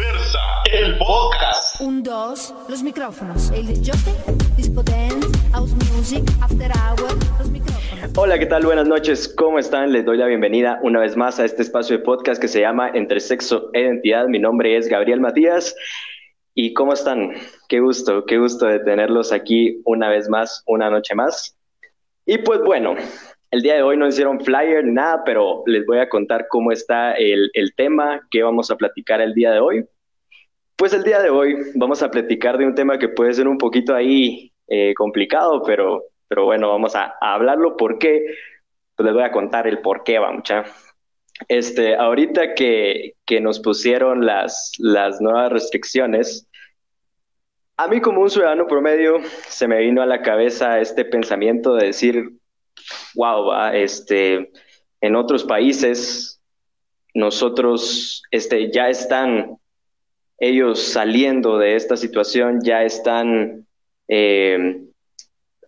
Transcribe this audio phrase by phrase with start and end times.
[0.00, 0.38] Diversa,
[0.72, 1.78] el podcast.
[1.82, 3.50] Un, dos, los micrófonos.
[3.50, 8.10] El disco dance, house music, after hour, los micrófonos.
[8.16, 8.64] Hola, ¿qué tal?
[8.64, 9.28] Buenas noches.
[9.28, 9.92] ¿Cómo están?
[9.92, 12.90] Les doy la bienvenida una vez más a este espacio de podcast que se llama
[12.94, 14.26] Entre Sexo e Identidad.
[14.28, 15.76] Mi nombre es Gabriel Matías.
[16.54, 17.34] ¿Y cómo están?
[17.68, 21.58] Qué gusto, qué gusto de tenerlos aquí una vez más, una noche más.
[22.24, 22.94] Y pues bueno,
[23.50, 27.12] el día de hoy no hicieron flyer nada, pero les voy a contar cómo está
[27.12, 29.84] el, el tema que vamos a platicar el día de hoy.
[30.76, 33.58] Pues el día de hoy vamos a platicar de un tema que puede ser un
[33.58, 38.24] poquito ahí eh, complicado, pero, pero bueno, vamos a, hablarlo porque
[38.94, 40.64] pues les voy a contar el por qué, va mucha.
[41.48, 46.48] Este, ahorita que, que nos pusieron las, las nuevas restricciones,
[47.76, 51.86] a mí como un ciudadano promedio se me vino a la cabeza este pensamiento de
[51.86, 52.39] decir,
[53.14, 54.50] wow, va, este,
[55.00, 56.40] en otros países
[57.14, 59.58] nosotros este, ya están
[60.38, 63.66] ellos saliendo de esta situación, ya están
[64.08, 64.80] eh,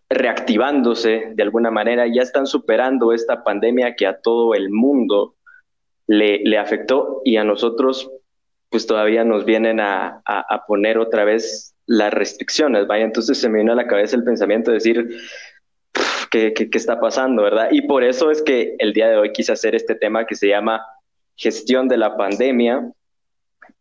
[0.08, 5.34] reactivándose de alguna manera, ya están superando esta pandemia que a todo el mundo
[6.06, 8.10] le, le afectó y a nosotros
[8.70, 13.50] pues todavía nos vienen a, a, a, poner otra vez las restricciones, vaya, entonces se
[13.50, 15.14] me vino a la cabeza el pensamiento de decir,
[16.32, 17.68] ¿qué, qué, qué está pasando, verdad?
[17.70, 20.48] Y por eso es que el día de hoy quise hacer este tema que se
[20.48, 20.84] llama
[21.36, 22.90] gestión de la pandemia,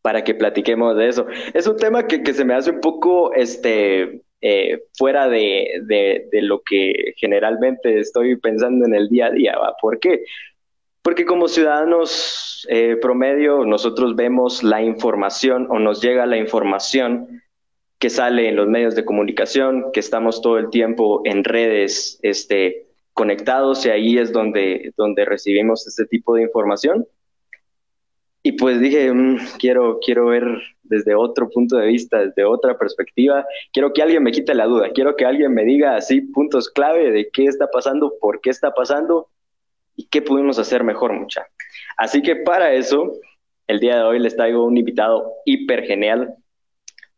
[0.01, 1.27] para que platiquemos de eso.
[1.53, 6.27] Es un tema que, que se me hace un poco este, eh, fuera de, de,
[6.31, 9.57] de, lo que generalmente estoy pensando en el día a día.
[9.57, 9.75] ¿va?
[9.79, 10.23] ¿Por qué?
[11.03, 17.41] Porque como ciudadanos eh, promedio nosotros vemos la información o nos llega la información
[18.01, 22.87] que sale en los medios de comunicación, que estamos todo el tiempo en redes este,
[23.13, 27.05] conectados y ahí es donde, donde recibimos este tipo de información.
[28.41, 30.43] Y pues dije, mmm, quiero, quiero ver
[30.81, 33.45] desde otro punto de vista, desde otra perspectiva.
[33.71, 37.11] Quiero que alguien me quite la duda, quiero que alguien me diga así puntos clave
[37.11, 39.27] de qué está pasando, por qué está pasando
[39.95, 41.45] y qué pudimos hacer mejor, mucha.
[41.97, 43.13] Así que para eso,
[43.67, 46.35] el día de hoy les traigo un invitado hiper genial,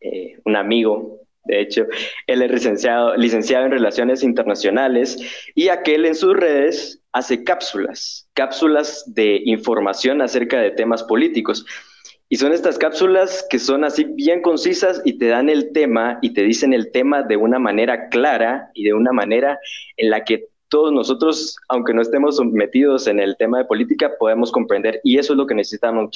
[0.03, 1.86] eh, un amigo, de hecho,
[2.28, 5.18] él es licenciado, licenciado en Relaciones Internacionales
[5.56, 11.66] y aquel en sus redes hace cápsulas, cápsulas de información acerca de temas políticos.
[12.30, 16.34] Y son estas cápsulas que son así bien concisas y te dan el tema y
[16.34, 19.59] te dicen el tema de una manera clara y de una manera
[19.97, 24.52] en la que todos nosotros, aunque no estemos metidos en el tema de política, podemos
[24.52, 25.00] comprender.
[25.03, 26.09] Y eso es lo que necesitamos.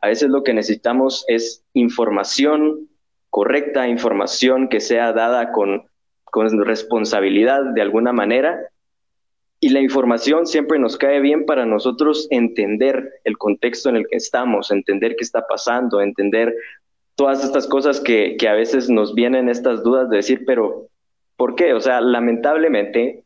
[0.00, 2.88] A veces lo que necesitamos es información
[3.32, 5.84] correcta, información que sea dada con,
[6.24, 8.60] con responsabilidad de alguna manera
[9.58, 14.18] y la información siempre nos cae bien para nosotros entender el contexto en el que
[14.18, 16.54] estamos, entender qué está pasando, entender
[17.14, 20.88] todas estas cosas que, que, a veces nos vienen estas dudas de decir, pero
[21.36, 21.72] ¿por qué?
[21.72, 23.24] O sea, lamentablemente,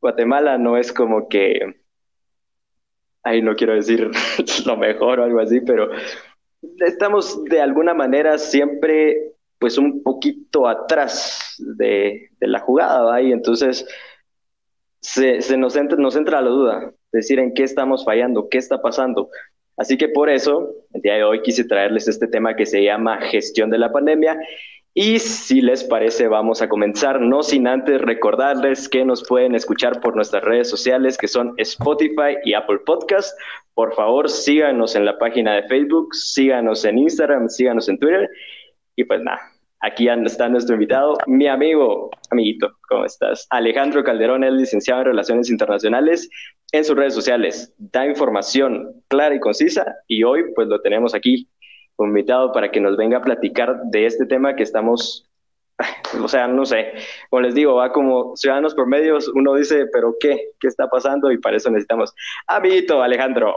[0.00, 1.74] Guatemala no es como que,
[3.22, 4.10] ahí no quiero decir
[4.64, 5.90] lo mejor o algo así, pero
[6.80, 13.20] estamos de alguna manera siempre pues un poquito atrás de, de la jugada.
[13.22, 13.86] Y entonces
[15.00, 18.82] se, se nos, entra, nos entra la duda, decir en qué estamos fallando, qué está
[18.82, 19.30] pasando.
[19.76, 23.20] Así que por eso, el día de hoy quise traerles este tema que se llama
[23.22, 24.38] gestión de la pandemia.
[24.96, 30.00] Y si les parece, vamos a comenzar, no sin antes recordarles que nos pueden escuchar
[30.00, 33.36] por nuestras redes sociales, que son Spotify y Apple Podcast.
[33.74, 38.30] Por favor, síganos en la página de Facebook, síganos en Instagram, síganos en Twitter.
[38.94, 39.40] Y pues nada,
[39.84, 43.46] Aquí está nuestro invitado, mi amigo, amiguito, ¿cómo estás?
[43.50, 46.30] Alejandro Calderón es licenciado en Relaciones Internacionales
[46.72, 47.74] en sus redes sociales.
[47.76, 51.50] Da información clara y concisa y hoy pues lo tenemos aquí
[51.98, 55.28] invitado para que nos venga a platicar de este tema que estamos,
[56.22, 56.92] o sea, no sé,
[57.30, 60.50] como les digo, va como ciudadanos por medios, uno dice, pero ¿qué?
[60.58, 61.30] ¿Qué está pasando?
[61.30, 62.14] Y para eso necesitamos,
[62.46, 63.56] amiguito Alejandro,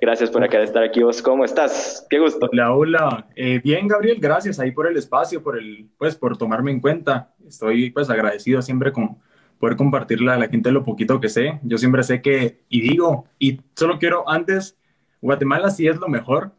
[0.00, 1.22] Gracias por estar aquí vos.
[1.22, 2.06] ¿Cómo estás?
[2.10, 2.48] Qué gusto.
[2.52, 3.26] Hola, hola.
[3.36, 7.32] Eh, bien, Gabriel, gracias ahí por el espacio, por el, pues, por tomarme en cuenta.
[7.46, 9.16] Estoy, pues, agradecido siempre con
[9.58, 11.58] poder compartirle a la gente lo poquito que sé.
[11.62, 14.76] Yo siempre sé que, y digo, y solo quiero antes,
[15.22, 16.52] Guatemala sí es lo mejor.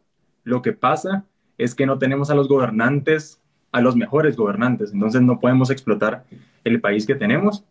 [0.46, 1.26] Lo que pasa
[1.58, 4.92] es que no tenemos a los gobernantes, a los mejores gobernantes.
[4.92, 6.24] Entonces no podemos explotar
[6.62, 7.64] el país que tenemos.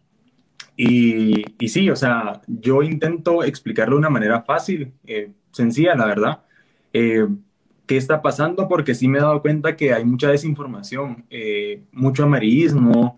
[0.76, 4.92] Y, y sí, o sea, yo intento explicarlo de una manera fácil.
[5.08, 6.44] Eh, sencilla, la verdad.
[6.92, 7.26] Eh,
[7.88, 8.68] ¿Qué está pasando?
[8.68, 13.18] Porque sí me he dado cuenta que hay mucha desinformación, eh, mucho amarillismo.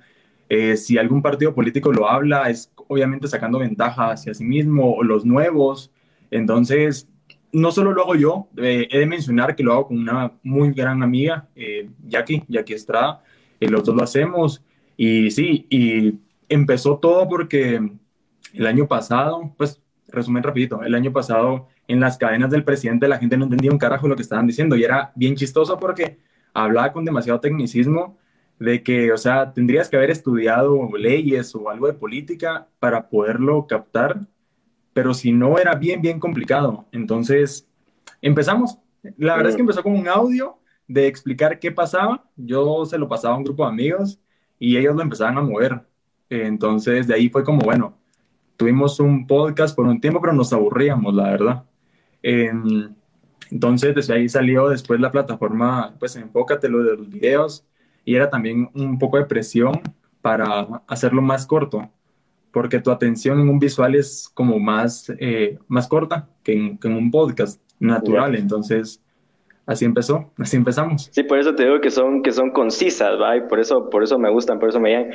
[0.49, 5.03] Eh, si algún partido político lo habla, es obviamente sacando ventaja hacia sí mismo o
[5.03, 5.91] los nuevos.
[6.29, 7.09] Entonces,
[7.51, 10.71] no solo lo hago yo, eh, he de mencionar que lo hago con una muy
[10.73, 13.23] gran amiga, eh, Jackie, Jackie Estrada,
[13.59, 14.63] y los dos lo hacemos.
[14.95, 17.81] Y sí, y empezó todo porque
[18.53, 23.17] el año pasado, pues resumen rapidito, el año pasado en las cadenas del presidente la
[23.17, 26.17] gente no entendía un carajo lo que estaban diciendo y era bien chistoso porque
[26.53, 28.17] hablaba con demasiado tecnicismo
[28.59, 33.67] de que, o sea, tendrías que haber estudiado leyes o algo de política para poderlo
[33.67, 34.21] captar,
[34.97, 36.87] pero si no era bien, bien complicado.
[36.91, 37.69] Entonces,
[38.19, 38.79] empezamos.
[39.15, 40.57] La verdad es que empezó con un audio
[40.87, 42.25] de explicar qué pasaba.
[42.35, 44.19] Yo se lo pasaba a un grupo de amigos
[44.57, 45.85] y ellos lo empezaban a mover.
[46.31, 47.95] Entonces, de ahí fue como, bueno,
[48.55, 51.63] tuvimos un podcast por un tiempo, pero nos aburríamos, la verdad.
[53.51, 57.67] entonces, desde ahí salió después la plataforma, pues enfócate lo de los videos
[58.03, 59.79] y era también un poco de presión
[60.23, 61.87] para hacerlo más corto,
[62.51, 67.11] porque tu atención en un visual es como más, eh, más corta que en, un
[67.11, 69.01] podcast natural, entonces
[69.65, 71.09] así empezó, así empezamos.
[71.11, 73.37] Sí, por eso te digo que son, que son concisas, ¿va?
[73.37, 75.11] Y por eso, por eso me gustan, por eso me llaman.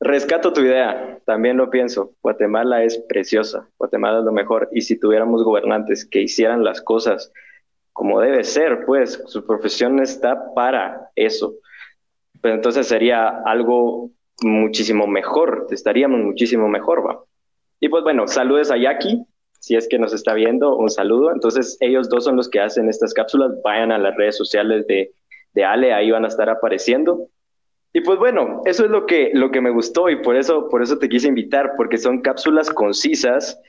[0.00, 2.12] Rescato tu idea, también lo pienso.
[2.22, 4.68] Guatemala es preciosa, Guatemala es lo mejor.
[4.72, 7.32] Y si tuviéramos gobernantes que hicieran las cosas
[7.92, 11.54] como debe ser, pues su profesión está para eso
[12.44, 14.10] pero entonces sería algo
[14.42, 17.22] muchísimo mejor, estaríamos muchísimo mejor, ¿va?
[17.80, 19.24] Y pues bueno, saludos a Jackie,
[19.60, 21.32] si es que nos está viendo, un saludo.
[21.32, 25.12] Entonces ellos dos son los que hacen estas cápsulas, vayan a las redes sociales de,
[25.54, 27.28] de Ale, ahí van a estar apareciendo.
[27.92, 30.82] Y pues bueno, eso es lo que, lo que me gustó y por eso, por
[30.82, 33.60] eso te quise invitar, porque son cápsulas concisas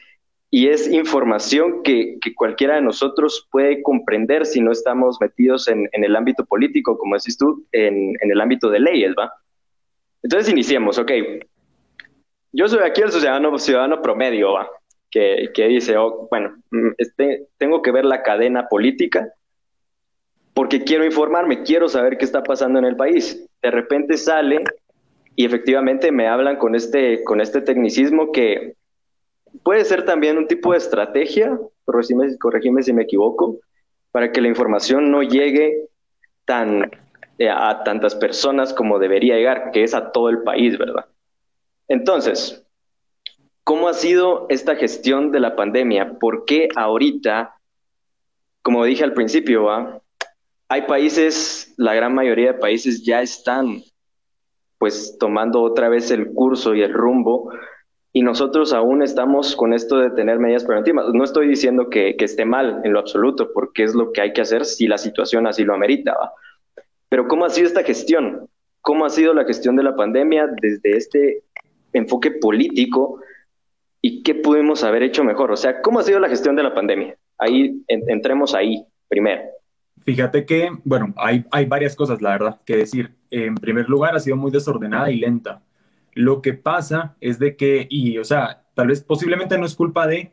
[0.50, 6.16] y es información que, cualquiera de nosotros puede comprender si no estamos metidos en, el
[6.16, 9.32] ámbito político, como decís tú, en, el ámbito de leyes, ¿va?
[10.26, 11.12] Entonces iniciemos, ok.
[12.52, 14.68] Yo soy aquí el ciudadano, promedio, ¿va?
[15.12, 19.32] Que, dice, oh, bueno, mm, este, tengo que ver la cadena política
[20.56, 23.48] porque quiero informarme, quiero saber qué está pasando en el país.
[23.62, 24.64] De repente sale
[25.36, 28.74] y efectivamente me hablan con este, con este tecnicismo que
[29.62, 31.56] puede ser también un tipo de estrategia,
[31.86, 33.60] corregime, si me equivoco,
[34.12, 35.88] para que la información no llegue
[36.46, 36.90] tan,
[37.40, 41.06] a tantas personas como debería llegar, que es a todo el país, ¿verdad?
[41.88, 42.66] Entonces,
[43.64, 46.18] ¿cómo ha sido esta gestión de la pandemia?
[46.20, 47.56] ¿Por qué ahorita,
[48.62, 49.68] como dije al principio,
[50.68, 53.84] hay países, la gran mayoría de países ya están
[54.78, 57.52] pues tomando otra vez el curso y el rumbo
[58.16, 61.08] y nosotros aún estamos con esto de tener medidas preventivas.
[61.14, 64.40] No estoy diciendo que, esté mal en lo absoluto, porque es lo que hay que
[64.40, 66.16] hacer si la situación así lo amerita.
[67.10, 68.48] Pero ¿cómo ha sido esta gestión?
[68.82, 71.44] ¿Cómo ha sido la gestión de la pandemia desde este
[71.94, 73.20] enfoque político?
[74.02, 75.52] ¿Y qué pudimos haber hecho mejor?
[75.52, 77.18] O sea, ¿cómo ha sido la gestión de la pandemia?
[77.38, 79.42] Ahí entremos ahí primero.
[80.02, 83.16] Fíjate que, bueno, hay, hay varias cosas, la verdad, que decir.
[83.32, 85.62] En primer lugar, ha sido muy desordenada y lenta
[86.16, 90.08] lo que pasa es de que, y o sea, tal vez posiblemente no es culpa
[90.08, 90.32] de,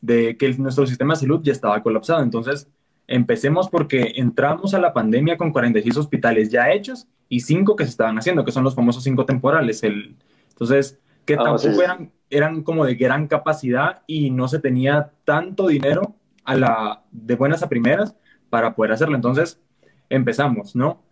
[0.00, 2.22] de que nuestro sistema de salud ya estaba colapsado.
[2.22, 2.68] Entonces,
[3.06, 7.90] empecemos porque entramos a la pandemia con 46 hospitales ya hechos y 5 que se
[7.90, 9.82] estaban haciendo, que son los famosos 5 temporales.
[9.82, 10.16] El,
[10.50, 15.68] entonces, que ah, tampoco eran, eran como de gran capacidad y no se tenía tanto
[15.68, 16.14] dinero
[16.44, 18.14] a la, de buenas a primeras
[18.50, 19.16] para poder hacerlo.
[19.16, 19.60] Entonces,
[20.08, 21.02] empezamos, ¿no?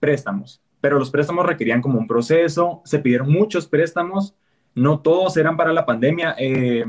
[0.00, 4.34] Préstamos pero los préstamos requerían como un proceso, se pidieron muchos préstamos,
[4.74, 6.84] no todos eran para la pandemia, eh,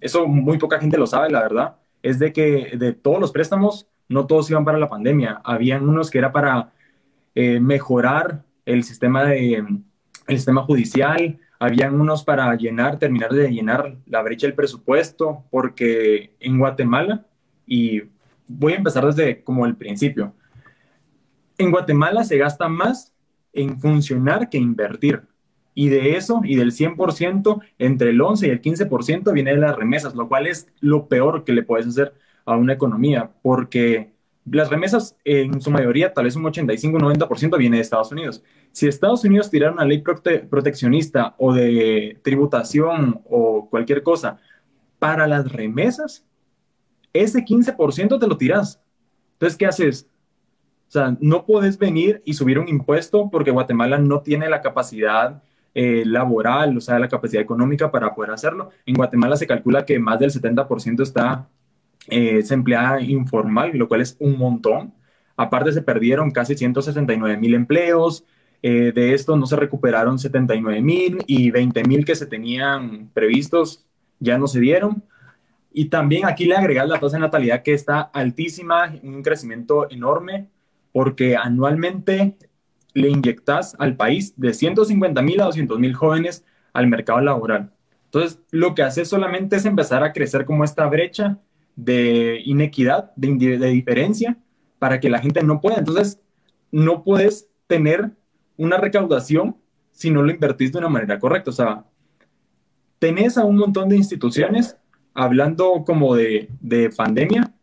[0.00, 3.86] eso muy poca gente lo sabe, la verdad, es de que de todos los préstamos,
[4.08, 6.72] no todos iban para la pandemia, habían unos que era para
[7.34, 9.64] eh, mejorar el sistema, de,
[10.26, 16.32] el sistema judicial, habían unos para llenar, terminar de llenar la brecha del presupuesto, porque
[16.40, 17.26] en Guatemala,
[17.66, 18.02] y
[18.46, 20.34] voy a empezar desde como el principio,
[21.58, 23.12] en Guatemala se gasta más
[23.52, 25.22] en funcionar que invertir.
[25.74, 29.76] Y de eso, y del 100%, entre el 11 y el 15% viene de las
[29.76, 32.14] remesas, lo cual es lo peor que le puedes hacer
[32.48, 34.10] a una economía, porque
[34.50, 38.42] las remesas en su mayoría, tal vez un 85-90% viene de Estados Unidos.
[38.72, 44.38] Si Estados Unidos tirara una ley proteccionista o de tributación o cualquier cosa
[44.98, 46.24] para las remesas,
[47.12, 48.80] ese 15% te lo tiras.
[49.34, 50.08] Entonces, ¿qué haces?
[50.88, 55.42] O sea, no puedes venir y subir un impuesto porque Guatemala no tiene la capacidad
[55.74, 58.70] eh, laboral, o sea, la capacidad económica para poder hacerlo.
[58.86, 61.46] En Guatemala se calcula que más del 70% está
[62.08, 64.94] eh, empleada informal, lo cual es un montón.
[65.36, 68.24] Aparte se perdieron casi 169 mil empleos,
[68.62, 73.86] eh, de esto no se recuperaron 79 mil y 20 mil que se tenían previstos
[74.18, 75.04] ya no se dieron.
[75.72, 80.48] Y también aquí le agregas la tasa de natalidad que está altísima, un crecimiento enorme,
[80.92, 82.36] porque anualmente
[82.94, 87.70] le inyectas al país de 150 mil a 200 mil jóvenes al mercado laboral.
[88.06, 91.38] Entonces, lo que hace solamente es empezar a crecer como esta brecha
[91.78, 94.36] de inequidad, de, de diferencia,
[94.80, 95.78] para que la gente no pueda.
[95.78, 96.20] Entonces,
[96.72, 98.10] no puedes tener
[98.56, 99.56] una recaudación
[99.92, 101.50] si no lo invertís de una manera correcta.
[101.50, 101.84] O sea,
[102.98, 104.76] tenés a un montón de instituciones
[105.14, 107.54] hablando como de, de pandemia.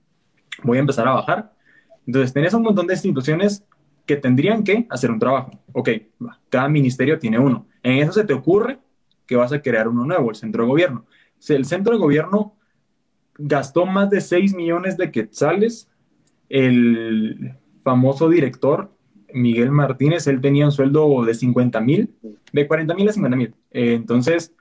[0.63, 1.53] Voy a empezar a bajar.
[2.07, 3.65] Entonces, tenés un montón de instituciones
[4.05, 5.51] que tendrían que hacer un trabajo.
[5.74, 5.89] Ok,
[6.50, 7.67] cada ministerio tiene uno.
[7.84, 8.79] En eso se te ocurre
[9.25, 11.05] que vas a crear uno nuevo, el centro de gobierno.
[11.50, 12.55] El centro de gobierno
[13.38, 15.89] gastó más de 6 millones de quetzales.
[16.50, 18.92] El famoso director,
[19.34, 22.15] Miguel Martínez, él tenía un sueldo de 50 mil,
[22.51, 23.54] de 40 mil a 50 mil.
[23.72, 24.54] Eh, entonces,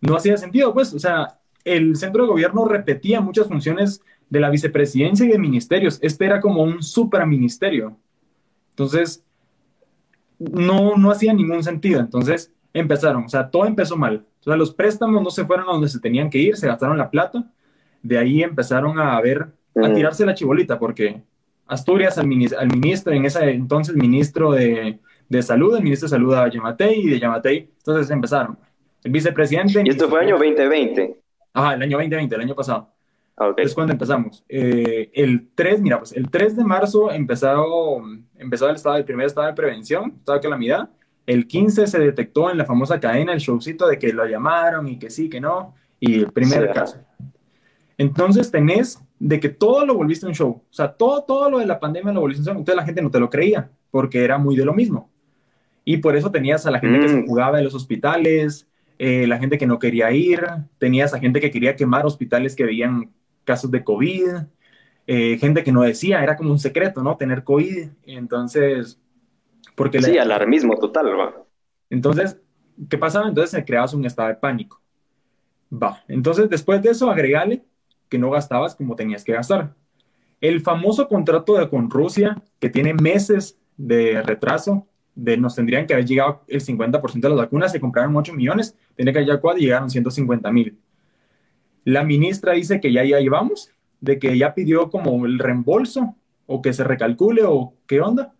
[0.00, 4.50] no hacía sentido, pues, o sea, el centro de gobierno repetía muchas funciones de la
[4.50, 5.98] vicepresidencia y de ministerios.
[6.02, 7.96] Este era como un superministerio.
[8.70, 9.24] Entonces,
[10.38, 12.00] no, no hacía ningún sentido.
[12.00, 14.26] Entonces, empezaron, o sea, todo empezó mal.
[14.40, 16.98] O sea, los préstamos no se fueron a donde se tenían que ir, se gastaron
[16.98, 17.50] la plata.
[18.04, 19.94] De ahí empezaron a ver, a mm.
[19.94, 21.22] tirarse la chibolita, porque
[21.66, 22.26] Asturias, al,
[22.58, 27.00] al ministro, en ese entonces ministro de, de Salud, el ministro de Salud a Yamatei,
[27.00, 28.58] y de Yamatei, entonces empezaron.
[29.02, 29.82] El vicepresidente...
[29.84, 31.18] ¿Y esto fue año 2020?
[31.54, 32.90] Ajá, el año 2020, el año pasado.
[33.36, 33.64] Ah, okay.
[33.64, 34.44] Es cuando empezamos.
[34.48, 38.02] Eh, el 3, mira, pues el 3 de marzo empezó,
[38.36, 40.90] empezó el, estado, el primer estado de prevención, estado de calamidad.
[41.26, 44.98] El 15 se detectó en la famosa cadena el showcito de que lo llamaron y
[44.98, 46.98] que sí, que no, y el primer caso.
[47.96, 50.62] Entonces tenés de que todo lo volviste un show.
[50.68, 52.58] O sea, todo, todo lo de la pandemia lo volviste un show.
[52.58, 55.10] Entonces la gente no te lo creía, porque era muy de lo mismo.
[55.84, 57.26] Y por eso tenías a la gente que se mm.
[57.26, 60.42] jugaba en los hospitales, eh, la gente que no quería ir,
[60.78, 63.10] tenías a gente que quería quemar hospitales que veían
[63.44, 64.28] casos de COVID,
[65.06, 67.16] eh, gente que no decía, era como un secreto, ¿no?
[67.16, 67.88] Tener COVID.
[68.04, 68.98] Entonces,
[69.74, 70.00] porque...
[70.00, 71.34] Sí, alarmismo total, ¿va?
[71.90, 72.40] Entonces,
[72.88, 73.28] ¿qué pasaba?
[73.28, 74.80] Entonces se creaba un estado de pánico.
[75.70, 77.64] Va, entonces después de eso, agregale
[78.18, 79.74] no gastabas como tenías que gastar.
[80.40, 85.94] El famoso contrato de, con Rusia, que tiene meses de retraso, de nos tendrían que
[85.94, 89.60] haber llegado el 50% de las vacunas, se compraron 8 millones, tenía que llegar cuatro
[89.60, 90.78] y llegaron 150 mil.
[91.84, 96.14] La ministra dice que ya, ya llevamos, de que ya pidió como el reembolso
[96.46, 98.34] o que se recalcule o qué onda,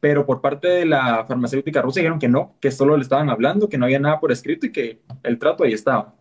[0.00, 3.68] pero por parte de la farmacéutica rusa dijeron que no, que solo le estaban hablando,
[3.68, 6.14] que no había nada por escrito y que el trato ahí estaba.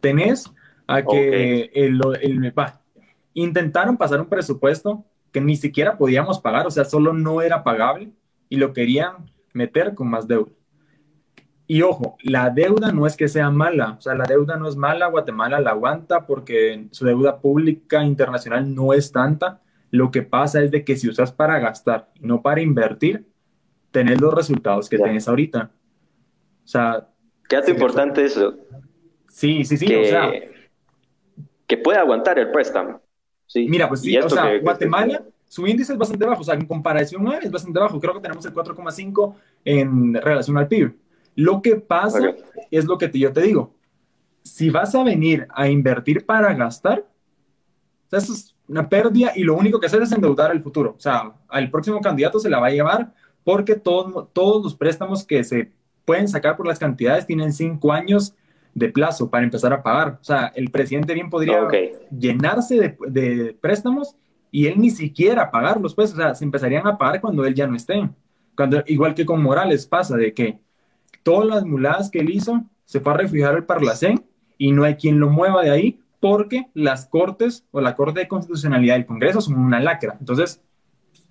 [0.00, 0.50] Tenés
[0.86, 2.52] a que el, el,
[3.34, 8.12] intentaron pasar un presupuesto que ni siquiera podíamos pagar, o sea, solo no era pagable
[8.48, 10.52] y lo querían meter con más deuda.
[11.66, 14.76] Y ojo, la deuda no es que sea mala, o sea, la deuda no es
[14.76, 19.60] mala, Guatemala la aguanta porque su deuda pública internacional no es tanta.
[19.90, 23.26] Lo que pasa es de que si usas para gastar y no para invertir,
[23.90, 25.70] tenés los resultados que tenés ahorita.
[26.64, 27.08] O sea...
[27.48, 28.56] ¿Qué hace importante eso?
[29.28, 30.32] Sí, sí, sí, que, o sea...
[31.66, 33.00] Que puede aguantar el préstamo.
[33.46, 33.66] Sí.
[33.68, 37.26] Mira, pues sí, o sea, Guatemala, su índice es bastante bajo, o sea, en comparación
[37.28, 38.00] a es bastante bajo.
[38.00, 40.94] Creo que tenemos el 4,5 en relación al PIB
[41.36, 42.34] lo que pasa
[42.70, 43.74] es lo que yo te digo.
[44.42, 47.04] Si vas a venir a invertir para gastar,
[48.10, 50.94] eso es una pérdida y lo único que haces es endeudar el futuro.
[50.96, 55.24] O sea, al próximo candidato se la va a llevar porque todos, todos los préstamos
[55.24, 55.72] que se
[56.04, 58.34] pueden sacar por las cantidades tienen cinco años
[58.74, 60.18] de plazo para empezar a pagar.
[60.20, 61.68] O sea, el presidente bien podría
[62.10, 64.16] llenarse de, de, préstamos
[64.50, 67.66] y él ni siquiera pagarlos, pues, o sea, se empezarían a pagar cuando él ya
[67.66, 68.08] no esté.
[68.56, 70.58] Cuando, igual que con Morales pasa de que
[71.22, 74.24] todas las muladas que él hizo, se fue a refugiar al Parlacén
[74.58, 78.28] y no hay quien lo mueva de ahí porque las cortes o la Corte de
[78.28, 80.16] Constitucionalidad del Congreso son una lacra.
[80.18, 80.62] Entonces,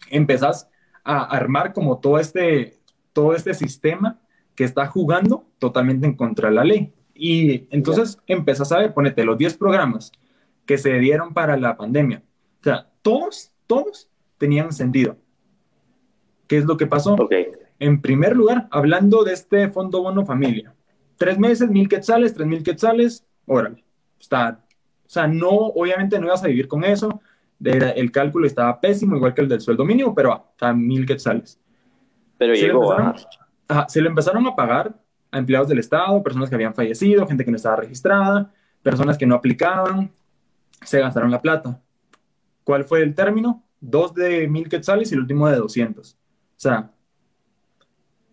[0.10, 0.70] empezás
[1.04, 2.78] a armar como todo este,
[3.12, 4.20] todo este sistema
[4.56, 6.94] que está jugando totalmente en contra de la ley.
[7.14, 10.12] Y entonces empezás a ver, ponete los 10 programas
[10.66, 12.24] que se dieron para la pandemia.
[12.62, 15.18] O sea, todos, todos tenían sentido.
[16.48, 17.14] ¿Qué es lo que pasó?
[17.14, 17.48] Okay.
[17.80, 20.74] En primer lugar, hablando de este fondo bono familia,
[21.18, 23.84] tres meses, mil quetzales, tres mil quetzales, órale,
[24.20, 24.64] está,
[25.06, 27.22] o sea, no, obviamente no ibas a vivir con eso,
[27.62, 31.60] el cálculo estaba pésimo, igual que el del sueldo mínimo, pero a ah, mil quetzales.
[32.38, 33.16] Pero se llegó a...
[33.88, 34.94] se lo empezaron a pagar
[35.34, 39.26] a empleados del Estado, personas que habían fallecido, gente que no estaba registrada, personas que
[39.26, 40.12] no aplicaban,
[40.84, 41.82] se gastaron la plata.
[42.64, 43.64] ¿Cuál fue el término?
[43.82, 46.14] Dos de mil quetzales y el último de 200.
[46.14, 46.18] O
[46.56, 46.92] sea,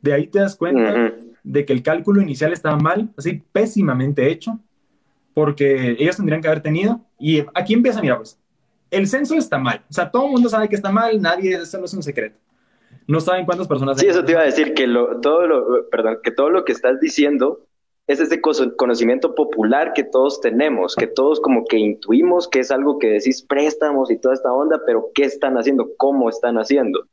[0.02, 4.61] de ahí te das cuenta de que el cálculo inicial estaba mal, así pésimamente hecho,
[5.33, 8.38] porque ellos tendrían que haber tenido, y aquí empieza, mira, pues,
[8.90, 11.78] el censo está mal, o sea, todo el mundo sabe que está mal, nadie, eso
[11.78, 12.38] no es un secreto.
[13.06, 13.99] No saben cuántas personas...
[13.99, 16.73] Sí, eso te iba a decir, que lo, todo lo, perdón, que todo lo que
[16.73, 17.66] estás diciendo
[18.06, 22.99] es ese conocimiento popular que todos tenemos, que todos como que intuimos que es algo
[22.99, 25.90] que decís préstamos y toda esta onda, pero ¿qué están haciendo?
[25.97, 27.06] ¿Cómo están haciendo?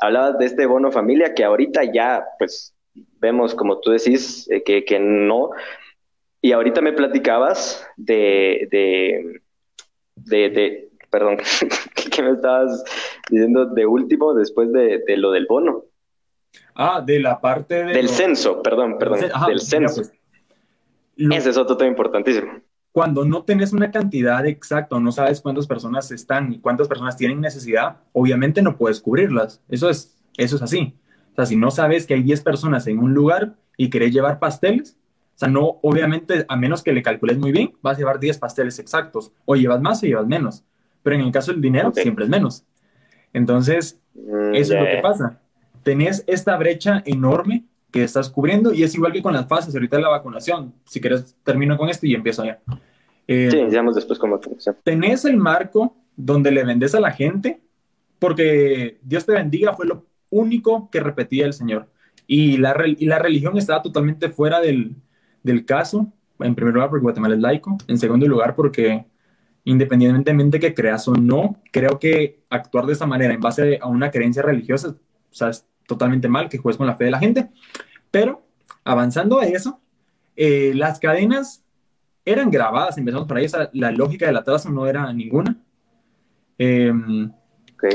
[0.00, 2.74] Hablabas de este bono familia que ahorita ya, pues,
[3.20, 5.50] vemos, como tú decís, eh, que, que no,
[6.44, 11.38] y ahorita me platicabas de, de, de, perdón,
[12.22, 12.84] ¿qué me estabas
[13.30, 15.84] diciendo de último después de, lo del bono?
[16.74, 20.02] Ah, de la parte del censo, perdón, perdón, del censo.
[21.16, 22.60] Pues, Ese es otro tema importantísimo.
[22.92, 27.40] Cuando no tenés una cantidad exacta no sabes cuántas personas están y cuántas personas tienen
[27.40, 29.62] necesidad, obviamente no puedes cubrirlas.
[29.68, 30.94] Eso es, eso es así.
[31.32, 34.38] O sea, si no sabes que hay 10 personas en un lugar y querés llevar
[34.38, 34.98] pasteles,
[35.34, 38.38] o sea, no, obviamente, a menos que le calcules muy bien, vas a llevar 10
[38.38, 39.32] pasteles exactos.
[39.46, 40.62] O llevas más o llevas menos.
[41.02, 42.64] Pero en el caso del dinero, siempre es menos.
[43.32, 45.40] Entonces, mm, eso es lo que pasa.
[45.82, 49.96] Tenés esta brecha enorme que estás cubriendo y es igual que con las fases ahorita
[49.96, 50.72] de la vacunación.
[50.86, 52.60] Si quieres, termino con esto y empiezo ya.
[53.28, 54.76] Eh, sí, iniciamos después con vacunación.
[54.82, 57.60] Tenés el marco donde le vendes a la gente,
[58.18, 61.88] porque Dios te bendiga fue lo único que repetía el Señor.
[62.26, 64.94] Y la, y la religión estaba totalmente fuera del,
[65.42, 69.04] del caso, en primer lugar porque Guatemala es laico, en segundo lugar porque
[69.64, 73.86] independientemente de que creas o no, creo que actuar de esa manera en base a
[73.86, 77.18] una creencia religiosa, o sea, es totalmente mal que juegues con la fe de la
[77.18, 77.50] gente,
[78.10, 78.42] pero
[78.84, 79.80] avanzando a eso,
[80.36, 81.64] eh, las cadenas
[82.24, 85.56] eran grabadas, empezamos por ahí, la lógica del atraso no era ninguna.
[86.58, 87.32] Em,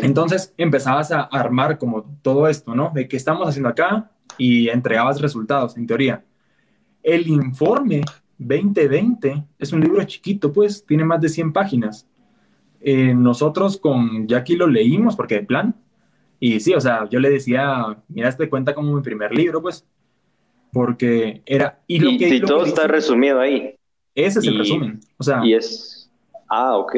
[0.01, 2.91] entonces empezabas a armar como todo esto, ¿no?
[2.93, 6.25] De qué estamos haciendo acá y entregabas resultados, en teoría.
[7.01, 8.01] El informe
[8.37, 12.07] 2020 es un libro chiquito, pues tiene más de 100 páginas.
[12.79, 15.75] Eh, nosotros con Jackie lo leímos porque de plan.
[16.39, 19.85] Y sí, o sea, yo le decía, mira, este cuenta como mi primer libro, pues,
[20.71, 21.81] porque era...
[21.87, 23.75] Y, lo que, todo está resumido ahí.
[24.13, 24.99] Ese es el resumen.
[25.17, 25.43] O sea...
[25.43, 26.11] Y es...
[26.47, 26.95] Ah, ok.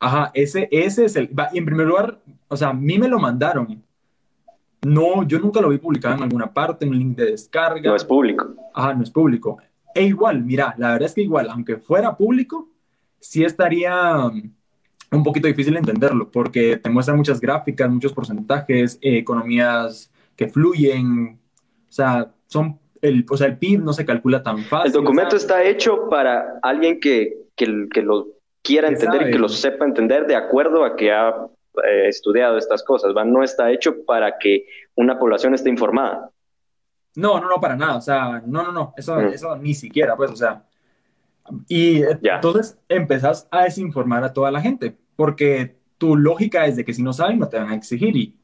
[0.00, 1.30] Ajá, ese, ese es el...
[1.52, 3.82] Y en primer lugar, o sea, a mí me lo mandaron.
[4.86, 7.90] No, yo nunca lo vi publicado en alguna parte, en un link de descarga.
[7.90, 8.54] No es público.
[8.72, 9.58] Ajá, no es público.
[9.94, 12.68] E igual, mira, la verdad es que igual, aunque fuera público,
[13.18, 14.52] sí estaría um,
[15.12, 21.38] un poquito difícil entenderlo, porque te muestra muchas gráficas, muchos porcentajes, eh, economías que fluyen,
[21.88, 24.88] o sea, son el, o sea, el PIB no se calcula tan fácil.
[24.88, 28.28] El documento está hecho para alguien que, que, que lo
[28.62, 31.34] quiera entender y que lo sepa entender de acuerdo a que ha
[31.84, 33.24] eh, estudiado estas cosas, ¿va?
[33.24, 36.30] no está hecho para que una población esté informada.
[37.16, 39.26] No, no, no, para nada, o sea, no, no, no, eso, mm.
[39.28, 40.64] eso ni siquiera, pues, o sea,
[41.68, 46.94] y entonces empezás a desinformar a toda la gente, porque tu lógica es de que
[46.94, 48.36] si no saben no te van a exigir y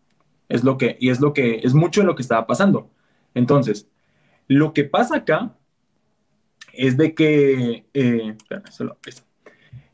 [0.49, 2.91] es lo que, y es lo que, es mucho de lo que estaba pasando.
[3.35, 3.89] Entonces,
[4.49, 5.55] lo que pasa acá
[6.73, 8.37] es de que, eh,
[8.71, 8.99] solo,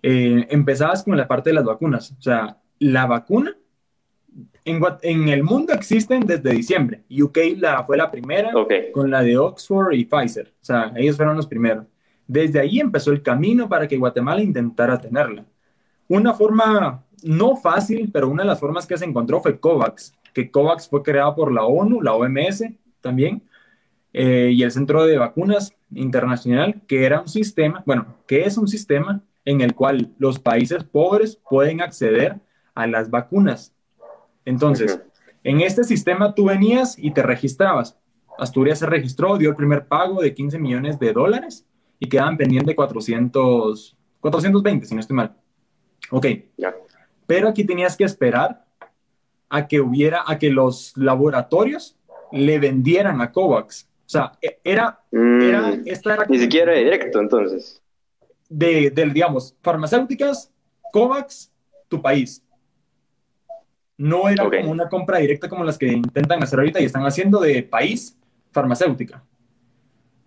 [0.03, 3.57] eh, empezabas con la parte de las vacunas, o sea, la vacuna
[4.65, 7.03] en, en, el mundo existen desde diciembre.
[7.11, 8.53] UK la, fue la primera
[8.93, 10.49] con la de Oxford y Pfizer.
[10.49, 11.87] O sea, ellos fueron los primeros.
[12.27, 15.45] Desde ahí empezó el camino para que Guatemala intentara tenerla.
[16.09, 20.51] Una forma no fácil, pero una de las formas que se encontró fue COVAX, que
[20.51, 22.65] COVAX fue creado por la ONU, la OMS
[23.01, 23.43] también,
[24.13, 28.69] eh, y el Centro de Vacunas Internacional, que era un sistema, bueno, que es un
[28.69, 32.37] sistema en el cual los países pobres pueden acceder
[32.75, 33.75] a las vacunas.
[34.51, 35.01] Entonces,
[35.45, 37.97] en este sistema tú venías y te registrabas.
[38.39, 41.67] Asturias se registró, dio el primer pago de 15 millones de dólares
[41.99, 45.37] y quedaban pendientes 400, 420, si no estoy mal.
[46.11, 46.27] Ok.
[47.27, 48.65] Pero aquí tenías que esperar
[49.49, 51.97] a que hubiera, a que los laboratorios
[52.33, 53.89] le vendieran a COVAX.
[54.07, 57.83] O sea, e, era, mm, era, Ni siquiera directo, entonces.
[58.49, 60.53] De, de, digamos, farmacéuticas,
[60.93, 61.53] COVAX,
[61.89, 62.43] tu país.
[64.01, 67.39] No era como una compra directa como las que intentan hacer ahorita y están haciendo
[67.39, 68.19] de país
[68.51, 69.23] farmacéutica.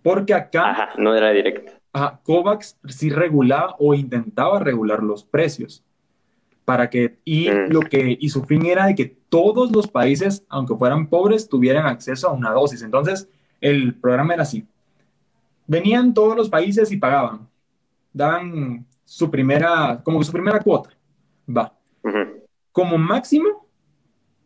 [0.04, 0.70] Porque acá...
[0.70, 1.72] Ajá, no era directa.
[1.92, 5.84] Ajá, COVAX sí regulaba o intentaba regular los precios.
[6.66, 7.72] Para que, y, mm.
[7.72, 11.88] lo que, y su fin era de que todos los países, aunque fueran pobres, tuvieran
[11.88, 12.84] acceso a una dosis.
[12.84, 13.28] Entonces,
[13.60, 14.68] el programa era así.
[15.66, 17.50] Venían todos los países y pagaban.
[18.14, 20.92] Daban su primera, como su primera cuota.
[21.50, 21.74] Va.
[22.72, 23.53] Como máximo,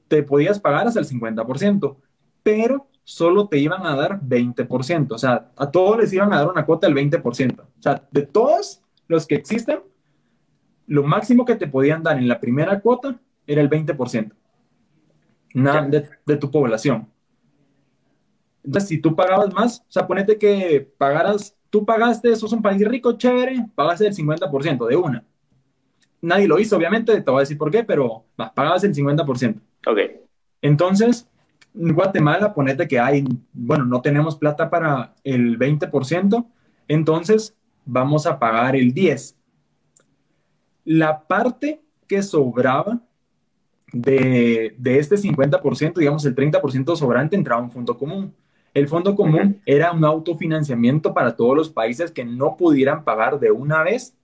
[0.08, 1.98] te podías pagar hasta el 50%,
[2.44, 5.12] pero solo te iban a dar 20%.
[5.12, 7.60] O sea, a todos les iban a dar una cuota del 20%.
[7.60, 9.80] O sea, de todos los que existen,
[10.88, 14.32] lo máximo que te podían dar en la primera cuota era el 20%
[15.54, 17.08] nada de, de, tu población.
[18.64, 22.86] Entonces, si tú pagabas más, o sea, ponete que pagaras, tú pagaste, sos un país
[22.88, 25.24] rico, chévere, pagaste el 50% de una.
[26.28, 29.62] Nadie lo hizo, obviamente, te voy a decir por qué, pero pagabas el 50%.
[29.88, 29.98] Ok.
[30.62, 31.26] Entonces,
[31.74, 36.46] en Guatemala, ponete que hay, bueno, no tenemos plata para el 20%,
[36.90, 39.36] entonces vamos a pagar el 10%.
[40.84, 43.00] La parte que sobraba
[43.94, 48.34] de, de este 50%, digamos el 30% sobrante entraba a un fondo común.
[48.74, 53.52] El fondo común era un autofinanciamiento para todos los países que no pudieran pagar de
[53.52, 54.17] una vez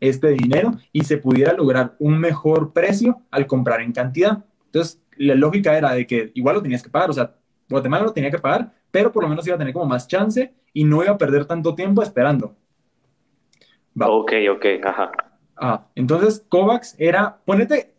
[0.00, 4.44] este dinero y se pudiera lograr un mejor precio al comprar en cantidad.
[4.66, 7.34] Entonces, la lógica era de que igual lo tenías que pagar, o sea,
[7.68, 10.52] Guatemala lo tenía que pagar, pero por lo menos iba a tener como más chance
[10.72, 12.56] y no iba a perder tanto tiempo esperando.
[14.00, 15.12] Ok, ok, ajá.
[15.56, 17.94] Ah, entonces COVAX era, ponete,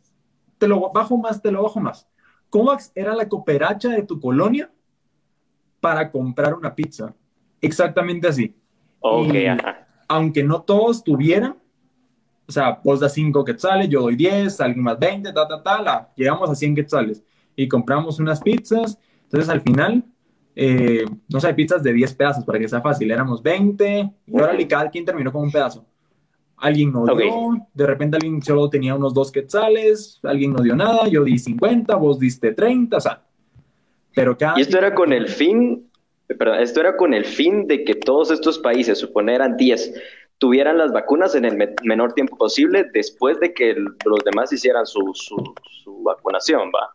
[0.57, 2.07] te lo bajo más, te lo bajo más.
[2.49, 4.71] COVAX era la cooperacha de tu colonia
[5.79, 7.13] para comprar una pizza.
[7.61, 8.55] Exactamente así.
[8.99, 9.33] Ok,
[10.07, 11.60] Aunque no todos tuvieran,
[12.51, 16.11] o sea, vos das 5 quetzales, yo doy 10, alguien más 20, ta, ta, ta,
[16.17, 17.23] llegamos a 100 quetzales
[17.55, 18.99] y compramos unas pizzas.
[19.23, 20.03] Entonces, al final,
[20.53, 24.57] eh, no sé, pizzas de 10 pedazos para que sea fácil, éramos 20 y ahora
[24.67, 25.85] cada quien terminó con un pedazo.
[26.57, 31.07] Alguien no dio, de repente alguien solo tenía unos dos quetzales, alguien no dio nada,
[31.07, 33.23] yo di 50, vos diste 30, o sea,
[34.13, 34.59] pero cada...
[34.59, 35.89] Y esto era con el fin,
[36.27, 39.93] perdón, esto era con el fin de que todos estos países, suponer 10,
[40.41, 45.11] tuvieran las vacunas en el menor tiempo posible después de que los demás hicieran su,
[45.13, 46.89] su, vacunación, ¿va?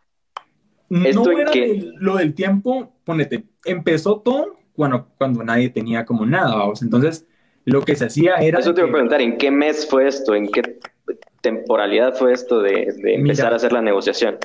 [0.89, 1.49] No era
[1.97, 7.25] lo del tiempo, ponete, empezó todo cuando, cuando nadie tenía como nada, vamos, entonces
[7.63, 8.59] lo que se hacía era...
[8.59, 10.35] Eso te iba a preguntar, ¿en qué mes fue esto?
[10.35, 10.79] ¿En qué
[11.39, 14.37] temporalidad fue esto de, empezar a hacer la negociación?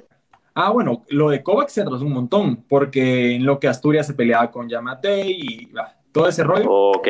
[0.55, 4.15] Ah, bueno, lo de COVAX se atrasó un montón, porque en lo que Asturias se
[4.15, 5.69] peleaba con Yamate y
[6.13, 6.71] todo ese rollo.
[6.71, 7.09] Ok.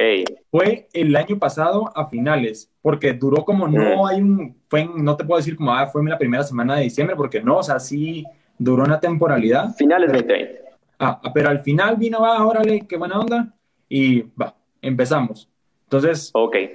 [0.51, 5.25] Fue el año pasado a finales, porque duró como no hay un, fue no te
[5.25, 8.25] puedo decir como, ah, fue la primera semana de diciembre, porque no, o sea, sí
[8.57, 9.75] duró una temporalidad.
[9.75, 10.62] Finales de 2020.
[10.99, 13.53] Ah, pero al final vino, va, órale, qué buena onda,
[13.88, 15.49] y va, empezamos.
[15.85, 16.71] Entonces, okay.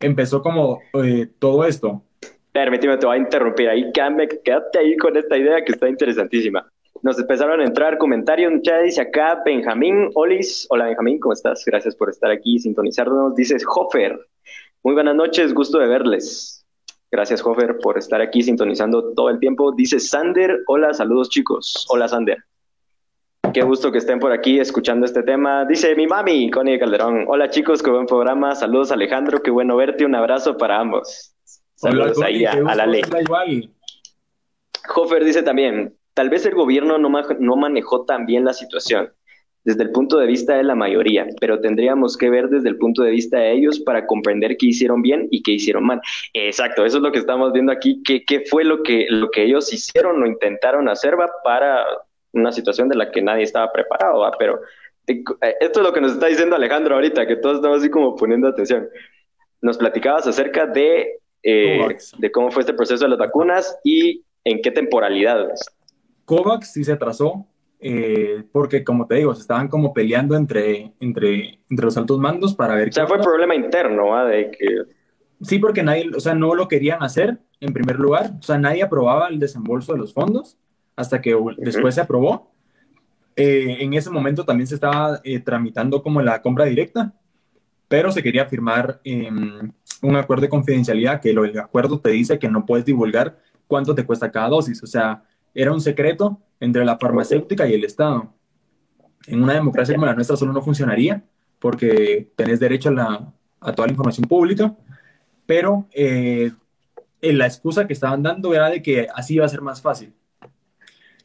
[0.00, 2.02] empezó como eh, todo esto.
[2.52, 3.90] Permíteme, te voy a interrumpir ahí.
[3.92, 6.70] Quédate ahí con esta idea que está interesantísima.
[7.02, 8.52] Nos empezaron a entrar comentarios.
[8.62, 10.68] Ya dice acá Benjamín Olis.
[10.70, 11.64] Hola Benjamín, ¿cómo estás?
[11.66, 13.34] Gracias por estar aquí y sintonizarnos.
[13.34, 14.16] Dices Hofer.
[14.84, 16.64] Muy buenas noches, gusto de verles.
[17.10, 19.72] Gracias, Hofer, por estar aquí sintonizando todo el tiempo.
[19.72, 20.60] Dice Sander.
[20.68, 21.86] Hola, saludos chicos.
[21.90, 22.38] Hola, Sander.
[23.52, 25.64] Qué gusto que estén por aquí escuchando este tema.
[25.64, 27.24] Dice mi mami, Connie Calderón.
[27.26, 28.54] Hola chicos, qué buen programa.
[28.54, 30.06] Saludos Alejandro, qué bueno verte.
[30.06, 31.34] Un abrazo para ambos.
[31.74, 33.02] Saludos ahí a, la ley.
[34.94, 39.12] Hofer dice también, tal vez el gobierno no, no manejó tan bien la situación
[39.64, 43.02] desde el punto de vista de la mayoría, pero tendríamos que ver desde el punto
[43.02, 46.00] de vista de ellos para comprender qué hicieron bien y qué hicieron mal.
[46.32, 49.44] Exacto, eso es lo que estamos viendo aquí, qué, qué fue lo que, lo que
[49.44, 51.84] ellos hicieron o intentaron hacer para
[52.32, 54.60] una situación de la que nadie estaba preparado, pero
[55.06, 55.22] eh,
[55.60, 58.48] esto es lo que nos está diciendo Alejandro ahorita, que todos estamos así como poniendo
[58.48, 58.88] atención.
[59.60, 64.60] Nos platicabas acerca de, eh, de cómo fue este proceso de las vacunas y en
[64.60, 65.64] qué temporalidades.
[66.24, 67.46] COVAX sí se atrasó,
[67.80, 72.54] eh, porque como te digo, se estaban como peleando entre, entre, entre los altos mandos
[72.54, 72.88] para ver...
[72.88, 74.24] O sea, fue problema interno, ¿ah?
[74.24, 74.66] De que...
[75.40, 78.82] Sí, porque nadie, o sea, no lo querían hacer en primer lugar, o sea, nadie
[78.82, 80.56] aprobaba el desembolso de los fondos
[80.96, 82.52] hasta que después se aprobó.
[83.34, 87.12] Eh, en ese momento también se estaba eh, tramitando como la compra directa,
[87.88, 92.48] pero se quería firmar em, un acuerdo de confidencialidad que el acuerdo te dice que
[92.48, 94.82] no puedes divulgar cuánto te cuesta cada dosis.
[94.82, 95.22] O sea,
[95.54, 98.32] era un secreto entre la farmacéutica y el Estado.
[99.26, 101.22] En una democracia como la nuestra solo no funcionaría
[101.58, 104.76] porque tenés derecho a, la, a toda la información pública,
[105.46, 106.50] pero eh,
[107.20, 110.12] la excusa que estaban dando era de que así iba a ser más fácil.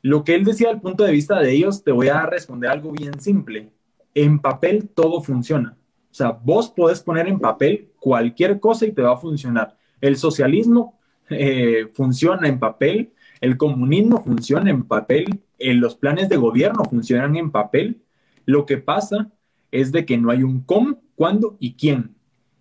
[0.01, 2.91] Lo que él decía del punto de vista de ellos, te voy a responder algo
[2.91, 3.71] bien simple.
[4.13, 5.75] En papel todo funciona.
[6.11, 9.75] O sea, vos podés poner en papel cualquier cosa y te va a funcionar.
[9.99, 10.97] El socialismo
[11.29, 17.35] eh, funciona en papel, el comunismo funciona en papel, eh, los planes de gobierno funcionan
[17.35, 18.01] en papel.
[18.45, 19.31] Lo que pasa
[19.71, 22.15] es de que no hay un cómo, cuándo y quién.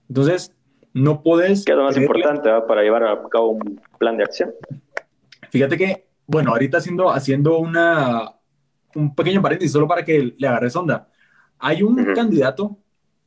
[0.08, 0.52] Entonces,
[0.92, 1.64] no puedes...
[1.64, 4.52] ¿Qué es lo más importante para llevar a cabo un plan de acción?
[5.50, 8.32] Fíjate que bueno, ahorita haciendo, haciendo una,
[8.94, 11.08] un pequeño paréntesis solo para que le agarres onda.
[11.58, 12.78] Hay un candidato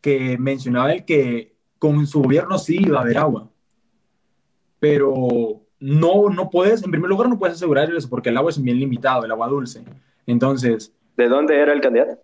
[0.02, 3.50] que mencionaba el que con su gobierno sí iba a haber agua,
[4.80, 8.62] pero no, no puedes, en primer lugar no puedes asegurar eso porque el agua es
[8.62, 9.84] bien limitado, el agua dulce.
[10.26, 10.94] Entonces...
[11.16, 12.18] ¿De dónde era el candidato?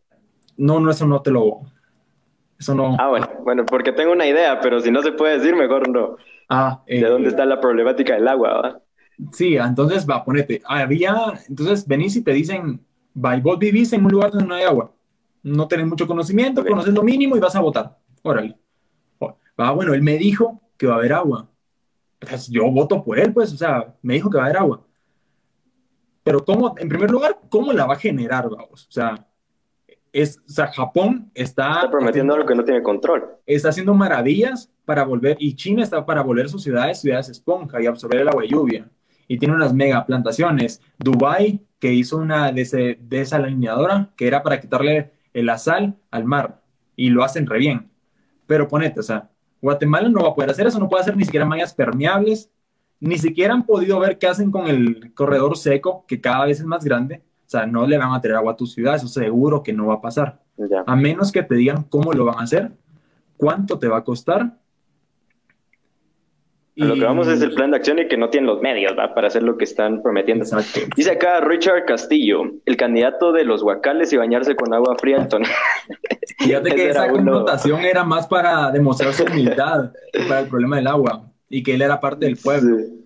[0.58, 1.62] No, no, eso no te lo...
[2.58, 2.96] Eso no...
[3.00, 6.16] Ah, bueno, bueno, porque tengo una idea, pero si no se puede decir, mejor no.
[6.50, 8.62] Ah, ¿De dónde está la problemática del agua?
[8.62, 8.82] ¿va?
[9.32, 10.62] Sí, entonces va, ponete.
[10.66, 11.16] Había,
[11.50, 12.82] entonces venís y te dicen,
[13.14, 14.92] va, y vos vivís en un lugar donde no hay agua.
[15.44, 16.70] No tenés mucho conocimiento, Ok.
[16.70, 17.98] conoces lo mínimo y vas a votar.
[18.24, 18.58] Órale.
[19.60, 21.48] Va, bueno, él me dijo que va a haber agua.
[22.20, 24.82] Pues yo voto por él, pues, o sea, me dijo que va a haber agua.
[26.24, 28.88] Pero ¿cómo, en primer lugar, cómo la va a generar, vamos?
[28.88, 29.28] O sea,
[30.12, 33.28] es, o sea, Japón está, Está prometiendo algo que no tiene control.
[33.46, 37.86] está haciendo maravillas para volver, y China está para volver sus ciudades ciudades esponja y
[37.86, 38.90] absorber el agua de lluvia.
[39.28, 40.82] Y tiene unas mega plantaciones.
[40.98, 46.62] Dubai que hizo una dese- desalinadora que era para quitarle la sal al mar.
[46.96, 47.90] Y lo hacen re bien.
[48.48, 49.30] Pero ponete, o sea,
[49.66, 52.50] Guatemala no va a poder hacer eso, no puede hacer ni siquiera mallas permeables.
[53.00, 56.66] Ni siquiera han podido ver qué hacen con el corredor seco, que cada vez es
[56.66, 57.24] más grande.
[57.46, 59.88] O sea, no le van a traer agua a tu ciudad, eso seguro que no
[59.88, 60.84] va a pasar Ya.
[60.86, 62.72] a menos que te digan cómo lo van a hacer,
[63.38, 64.58] cuánto te va a costar.
[66.78, 69.14] Lo que vamos es el plan de acción y que no tienen los medios ¿va?
[69.14, 70.44] para hacer lo que están prometiendo.
[70.44, 70.82] Exacto.
[70.98, 75.46] Dice acá Richard Castillo, el candidato de los huacales y bañarse con agua fría tono.
[76.40, 77.14] Fíjate que esa uno.
[77.14, 79.92] connotación era más para demostrar su humildad
[80.28, 82.78] para el problema del agua y que él era parte del pueblo.
[82.80, 83.02] Sí.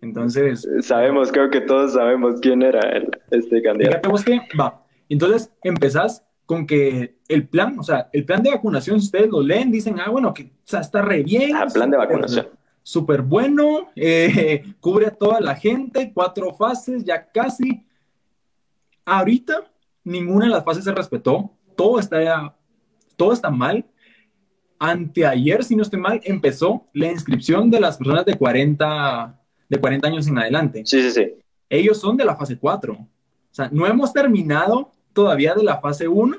[0.00, 4.16] Entonces, Sabemos, creo que todos sabemos quién era el- este candidato.
[4.16, 4.82] fíjate que va.
[5.08, 9.70] Entonces empezás con que el plan, o sea, el plan de vacunación, ustedes lo leen,
[9.70, 11.54] dicen, ah, bueno, que o sea, está re bien.
[11.54, 12.48] Ah, plan de vacunación.
[12.82, 17.84] Súper bueno, eh, cubre a toda la gente, cuatro fases, ya casi.
[19.04, 19.72] Ahorita
[20.04, 22.56] ninguna de las fases se respetó, todo está,
[23.16, 23.84] todo está mal.
[24.78, 30.08] Anteayer, si no estoy mal, empezó la inscripción de las personas de 40, de 40
[30.08, 30.82] años en adelante.
[30.84, 31.32] Sí, sí, sí.
[31.68, 32.92] Ellos son de la fase 4.
[32.94, 33.08] O
[33.54, 36.36] sea, no hemos terminado todavía de la fase 1.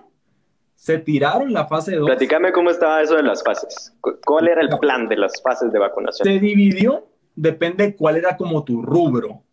[0.84, 2.06] Se tiraron la fase 2.
[2.08, 3.94] Platícame cómo estaba eso de las fases.
[4.02, 6.28] Cu- ¿Cuál era el plan de las fases de vacunación?
[6.28, 9.44] Se dividió, depende cuál era como tu rubro,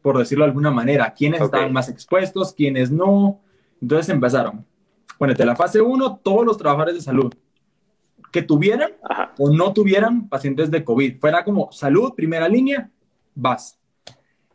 [0.00, 1.12] por decirlo de alguna manera.
[1.12, 1.46] Quiénes Ok.
[1.46, 3.40] estaban más expuestos, quiénes no.
[3.82, 4.64] Entonces empezaron.
[5.18, 7.34] Ponete la fase 1, todos los trabajadores de salud
[8.30, 9.32] que tuvieran Ajá.
[9.38, 11.18] o no tuvieran pacientes de COVID.
[11.18, 12.88] Fuera como salud, primera línea,
[13.34, 13.76] vas.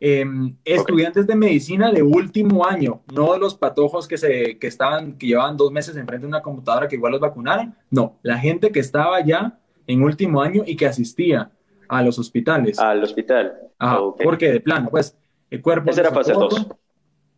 [0.04, 5.16] Em, estudiantes de medicina de último año, no de los patojos que, se, que, estaban,
[5.16, 7.72] que llevaban dos meses enfrente de una computadora que igual los vacunaron.
[7.88, 11.52] No, la gente que estaba ya en último año y que asistía
[11.88, 12.80] a los hospitales.
[12.80, 13.54] Al hospital.
[13.78, 14.22] Ajá, Ok.
[14.24, 15.16] Porque de plano, pues,
[15.50, 15.90] el cuerpo...
[15.90, 16.66] Esa era fase socorro- 2.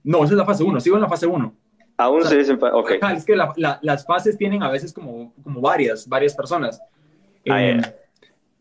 [0.05, 1.55] No, esa es la fase 1, sigo en la fase 1.
[1.99, 2.59] Aún O sea, se dicen.
[2.73, 2.93] Ok.
[3.15, 6.81] Es que la- la- las fases tienen a veces como, como varias, varias personas.
[7.47, 7.81] Ah, Eh.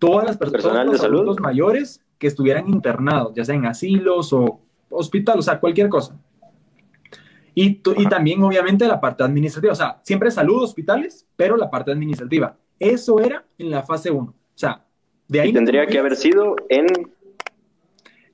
[0.08, 1.16] Todas las personas, Personal de salud.
[1.22, 6.18] adultos mayores que estuvieran internados, ya sea en asilos o hospital, o sea, cualquier cosa.
[7.56, 11.92] Y, y también, obviamente, la parte administrativa, o sea, siempre salud, hospitales, pero la parte
[11.92, 12.58] administrativa.
[12.80, 14.30] Eso era en la fase 1.
[14.30, 14.84] O sea,
[15.28, 16.88] de ahí Y no tendría que haber sido en.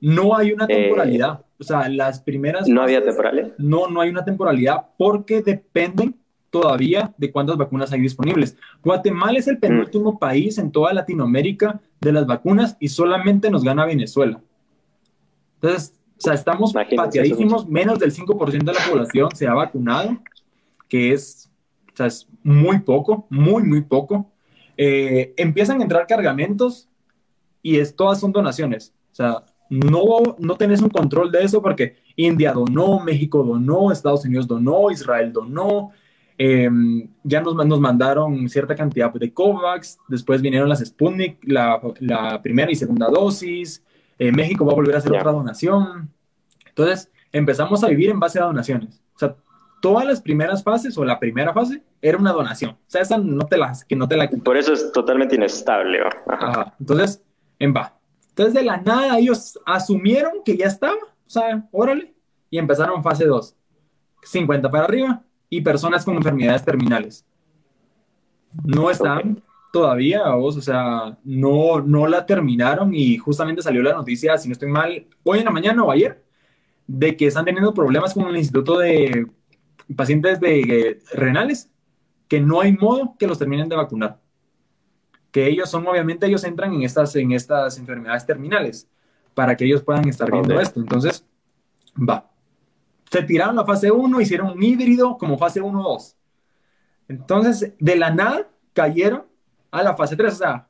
[0.00, 1.44] No hay una Eh, temporalidad.
[1.58, 2.66] o sea, las primeras.
[2.68, 3.52] No había temporales.
[3.58, 6.16] No, no hay una temporalidad porque dependen
[6.50, 8.56] todavía de cuántas vacunas hay disponibles.
[8.82, 9.60] Guatemala es el Mm.
[9.60, 14.40] penúltimo país en toda Latinoamérica de las vacunas y solamente nos gana Venezuela.
[15.56, 20.18] Entonces, o sea, estamos Imagínense pateadísimos, menos del 5% de la población se ha vacunado,
[20.88, 21.50] que es,
[21.92, 24.30] o sea, es muy poco, muy, muy poco.
[24.76, 26.88] Eh, empiezan a entrar cargamentos
[27.62, 28.92] y es, todas son donaciones.
[29.12, 34.24] O sea, no, no tenés un control de eso porque India donó, México donó, Estados
[34.24, 35.92] Unidos donó, Israel donó.
[36.42, 36.70] Eh,
[37.22, 42.72] ya nos, nos mandaron cierta cantidad de COVAX, después vinieron las Sputnik, la, la primera
[42.72, 43.84] y segunda dosis.
[44.18, 45.18] eh, México va a volver a hacer Ya.
[45.20, 46.08] otra donación.
[46.66, 49.02] Entonces, empezamos a vivir en base a donaciones.
[49.14, 49.36] O sea,
[49.82, 52.70] todas las primeras fases o la primera fase era una donación.
[52.70, 56.00] O sea, esa no te la, que no te la Por eso es totalmente inestable.
[56.00, 56.08] ¿va?
[56.26, 56.48] Ajá.
[56.50, 56.74] Ajá.
[56.80, 57.22] Entonces,
[57.58, 57.98] en va.
[58.30, 62.14] Entonces, de la nada, ellos asumieron que ya estaba, o sea, órale,
[62.48, 63.54] y empezaron fase 2.
[64.22, 67.26] 50 para arriba y personas con enfermedades terminales.
[68.64, 74.38] No están todavía, vos, o sea, no, no la terminaron y justamente salió la noticia,
[74.38, 76.24] si no estoy mal, hoy en la mañana o ayer,
[76.86, 79.26] de que están teniendo problemas con el Instituto de
[79.94, 81.70] Pacientes de eh, Renales,
[82.26, 84.18] que no hay modo que los terminen de vacunar
[85.30, 88.88] que ellos son, obviamente, ellos entran en estas, en estas enfermedades terminales
[89.34, 90.80] para que ellos puedan estar viendo esto.
[90.80, 91.24] Entonces,
[91.96, 92.29] va.
[93.10, 96.14] Se tiraron la fase 1, hicieron un híbrido como fase 1-2.
[97.08, 99.24] Entonces, de la nada, cayeron
[99.72, 100.32] a la fase 3.
[100.32, 100.68] O sea,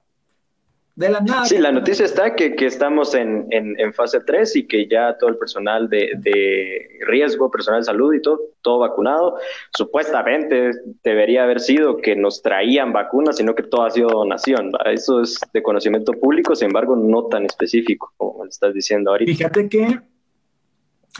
[0.96, 1.44] de la nada.
[1.44, 5.16] Sí, la noticia está que, que estamos en, en, en, fase 3 y que ya
[5.18, 9.38] todo el personal de, de, riesgo, personal de salud y todo, todo vacunado.
[9.76, 10.72] Supuestamente
[11.02, 14.72] debería haber sido que nos traían vacunas, sino que todo ha sido donación.
[14.72, 14.90] ¿va?
[14.90, 19.30] Eso es de conocimiento público, sin embargo, no tan específico como estás diciendo ahorita.
[19.30, 20.00] Fíjate que,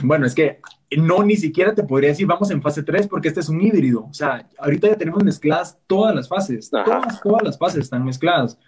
[0.03, 0.61] bueno, es que
[0.97, 4.07] no, ni siquiera te podría decir vamos en fase 3 porque este es un híbrido.
[4.11, 6.71] O sea, ahorita ya tenemos mezcladas todas las fases.
[6.71, 8.59] Todas, todas las fases están mezcladas.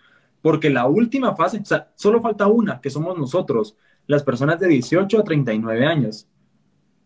[0.40, 4.68] Porque la última fase, o sea, solo falta una, que somos nosotros, las personas de
[4.68, 6.26] 18 a 39 años.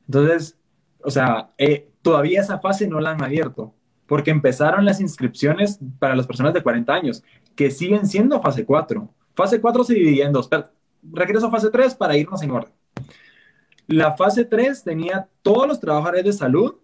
[0.06, 0.58] Entonces,
[1.00, 3.74] o sea, eh, todavía esa fase no la han abierto,
[4.06, 7.22] porque empezaron las inscripciones para las personas de 40 años,
[7.54, 9.08] que siguen siendo fase 4.
[9.34, 10.48] Fase 4 se dividía en dos.
[10.48, 10.70] Pero
[11.12, 12.72] regreso a fase 3 para irnos en orden.
[13.86, 16.74] La fase 3 tenía todos los trabajadores de salud,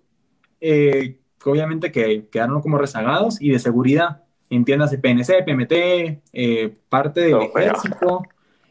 [0.60, 4.22] eh, obviamente que quedaron como rezagados, y de seguridad
[4.56, 8.22] entiéndase PNC, PMT, eh, parte del ejército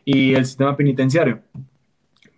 [0.06, 1.42] y el sistema penitenciario.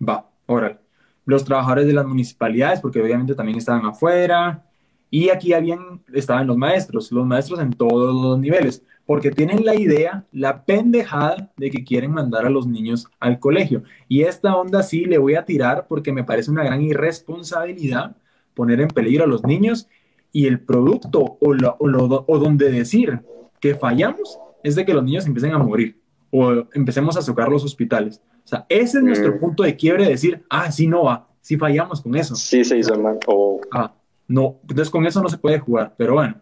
[0.06, 0.78] Va, órale.
[1.26, 4.64] Los trabajadores de las municipalidades, porque obviamente también estaban afuera.
[5.10, 9.74] Y aquí alguien estaban los maestros, los maestros en todos los niveles, porque tienen la
[9.74, 13.82] idea, la pendejada de que quieren mandar a los niños al colegio.
[14.08, 18.16] Y esta onda sí le voy a tirar porque me parece una gran irresponsabilidad
[18.54, 19.88] poner en peligro a los niños
[20.32, 23.20] y el producto o, lo, o, lo, o donde decir
[23.60, 27.64] que fallamos es de que los niños empiecen a morir o empecemos a socar los
[27.64, 28.20] hospitales.
[28.44, 29.38] O sea, ese es nuestro mm.
[29.38, 32.34] punto de quiebre de decir, ah, sí, no va, sí fallamos con eso.
[32.34, 33.18] Sí se hizo mal.
[33.26, 33.60] O...
[33.70, 33.94] Ah,
[34.26, 36.36] no, entonces con eso no se puede jugar, pero bueno,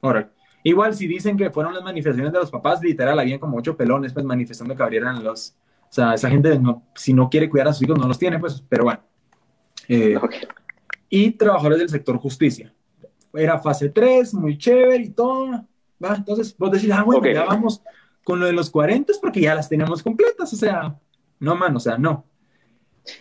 [0.00, 0.32] ahora.
[0.62, 4.12] Igual si dicen que fueron las manifestaciones de los papás, literal, habían como ocho pelones
[4.12, 5.56] pues manifestando que abrieran los...
[5.82, 8.38] O sea, esa gente, no, si no quiere cuidar a sus hijos, no los tiene,
[8.38, 9.00] pues, pero bueno.
[9.88, 10.40] Eh, okay.
[11.08, 12.74] Y trabajadores del sector justicia.
[13.32, 15.64] Era fase 3, muy chévere y todo
[16.02, 16.14] ¿va?
[16.16, 17.34] Entonces vos decís, ah, bueno, okay.
[17.34, 17.82] ya vamos
[18.24, 20.98] con lo de los 40 porque ya las tenemos completas, o sea,
[21.40, 22.24] no, man, o sea, no.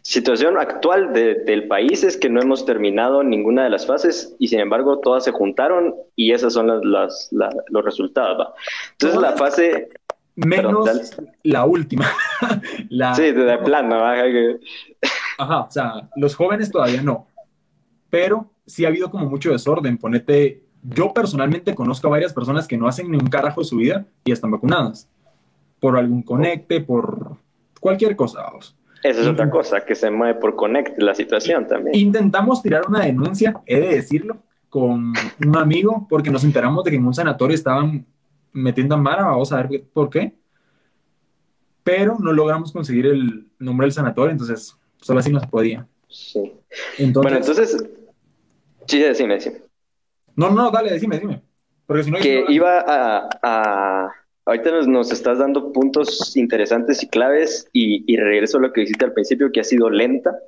[0.02, 4.48] Situación actual de, del país es que no hemos terminado ninguna de las fases y
[4.48, 8.40] sin embargo todas se juntaron y esas son las, las, la, los resultados.
[8.40, 8.54] ¿va?
[8.92, 9.90] Entonces la fase...
[10.36, 12.06] Menos Perdón, la última.
[12.90, 14.06] la, sí, de plano.
[15.40, 17.26] Ajá, o sea, los jóvenes todavía no.
[18.12, 19.98] Pero sí ha habido como mucho desorden.
[19.98, 23.78] Ponete yo personalmente conozco a varias personas que no hacen ni un carajo de su
[23.78, 25.10] vida y están vacunadas.
[25.80, 27.38] Por algún conecte, por
[27.80, 28.44] cualquier cosa.
[28.44, 28.76] Vamos.
[29.08, 31.96] Esa es otra cosa, que se mueve por conecte la situación también.
[31.96, 34.38] Intentamos tirar una denuncia, he de decirlo,
[34.70, 35.14] con
[35.46, 38.06] un amigo, porque nos enteramos de que en un sanatorio estaban
[38.52, 40.36] metiendo a Mara, vamos a ver por qué.
[41.84, 45.88] Pero no logramos conseguir el nombre del sanatorio, entonces solo así no se podía.
[46.10, 46.54] Sí.
[46.98, 47.90] Entonces, bueno, entonces,
[48.86, 49.62] sí, decime, decime.
[50.36, 51.42] No, no, dale, decime, dime.
[51.86, 54.12] Porque si no, que iba a, a,
[54.48, 58.82] Ahorita nos, nos, estás dando puntos interesantes y claves y, y, regreso a lo que
[58.82, 60.40] dijiste al principio, que ha sido lenta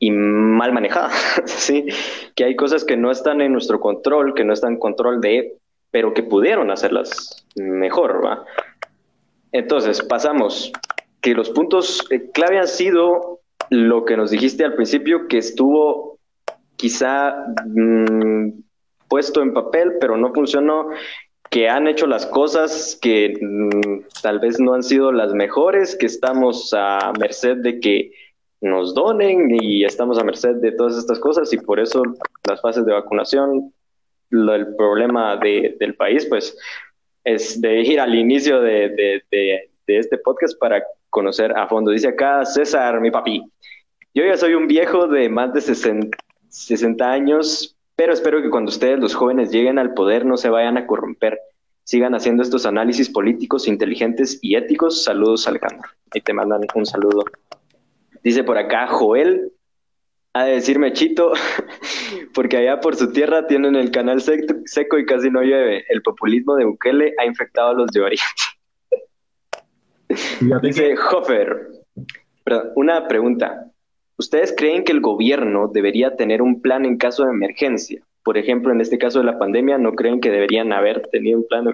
[0.00, 1.10] y mal manejada,
[1.46, 1.86] ¿sí?
[2.34, 5.58] Que hay cosas que no están en nuestro control, que no están en control de,
[5.92, 8.44] pero que pudieron hacerlas mejor, ¿va?
[9.52, 10.72] Entonces, pasamos,
[11.20, 16.18] que los puntos eh, clave han sido lo que nos dijiste al principio, que estuvo
[16.74, 18.48] quizá mmm,
[19.08, 20.88] puesto en papel, pero no funcionó,
[21.52, 26.06] que han hecho las cosas que mmm, tal vez no han sido las mejores, que
[26.06, 28.10] estamos a merced de que
[28.62, 32.02] nos donen y estamos a merced de todas estas cosas y por eso
[32.48, 33.70] las fases de vacunación,
[34.30, 36.56] el problema de, del país, pues
[37.22, 41.90] es de ir al inicio de, de este podcast para conocer a fondo.
[41.90, 43.44] Dice acá César, mi papi.
[44.14, 46.16] Yo ya soy un viejo de más de 60,
[46.48, 50.76] 60 años, pero espero que cuando ustedes, los jóvenes, lleguen al poder no se vayan
[50.76, 51.38] a corromper.
[51.84, 55.04] Sigan haciendo estos análisis políticos inteligentes y éticos.
[55.04, 55.88] Saludos, Alejandro.
[56.12, 57.24] Y te mandan un saludo.
[58.24, 59.52] Dice por acá Joel,
[60.32, 61.32] a decirme Chito,
[62.34, 65.84] porque allá por su tierra tienen el canal seco, y casi no llueve.
[65.88, 68.26] El populismo de Bukele ha infectado a los de Oriente.
[70.60, 70.96] Dice.
[71.08, 71.68] Hofer,
[72.74, 73.70] una pregunta.
[74.22, 78.04] ¿Ustedes creen que el gobierno debería tener un plan en caso de emergencia?
[78.22, 81.48] Por ejemplo, en este caso de la pandemia, ¿no creen que deberían haber tenido un
[81.48, 81.64] plan?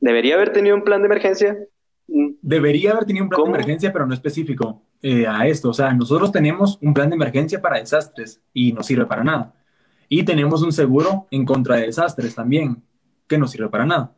[0.00, 1.58] ¿Debería haber tenido un plan de emergencia?
[2.06, 3.52] Debería haber tenido un plan ¿Cómo?
[3.52, 5.68] de emergencia, pero no específico eh, a esto.
[5.68, 9.52] O sea, nosotros tenemos un plan de emergencia para desastres y no sirve para nada.
[10.08, 12.82] Y tenemos un seguro en contra de desastres también,
[13.26, 14.14] que no sirve para nada.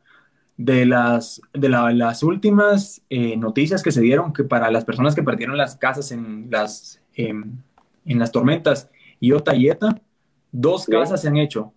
[0.57, 5.17] De las, de la, las últimas eh, noticias que se dieron, que para las personas
[5.17, 7.33] que perdieron las casas en las eh,
[8.07, 8.91] en las tormentas
[9.21, 10.01] Iota y Eta,
[10.51, 10.93] dos sí.
[10.93, 11.73] casas se han hecho.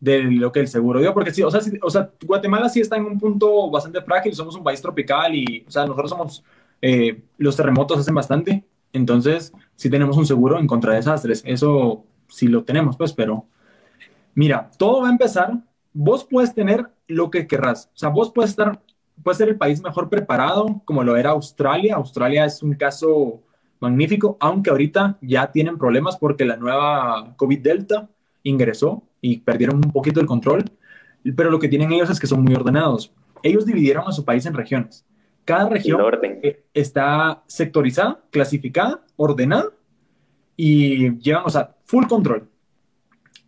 [0.00, 2.96] de lo que el seguro dio, porque sí, o sea, o sea, Guatemala sí está
[2.96, 6.44] en un punto bastante frágil, somos un país tropical y, o sea, nosotros somos,
[6.80, 12.04] eh, los terremotos hacen bastante, entonces sí tenemos un seguro en contra de desastres, eso
[12.26, 13.46] sí lo tenemos, pues, pero
[14.34, 15.52] mira, todo va a empezar,
[15.92, 18.82] vos puedes tener lo que querrás, o sea, vos puedes estar,
[19.22, 23.40] puedes ser el país mejor preparado, como lo era Australia, Australia es un caso
[23.82, 28.08] magnífico, aunque ahorita ya tienen problemas porque la nueva COVID Delta
[28.44, 30.64] ingresó y perdieron un poquito el control,
[31.36, 33.12] pero lo que tienen ellos es que son muy ordenados.
[33.42, 35.04] Ellos dividieron a su país en regiones.
[35.44, 36.00] Cada región
[36.42, 39.70] eh, está sectorizada, clasificada, ordenada
[40.56, 42.48] y llevan, o sea, full control.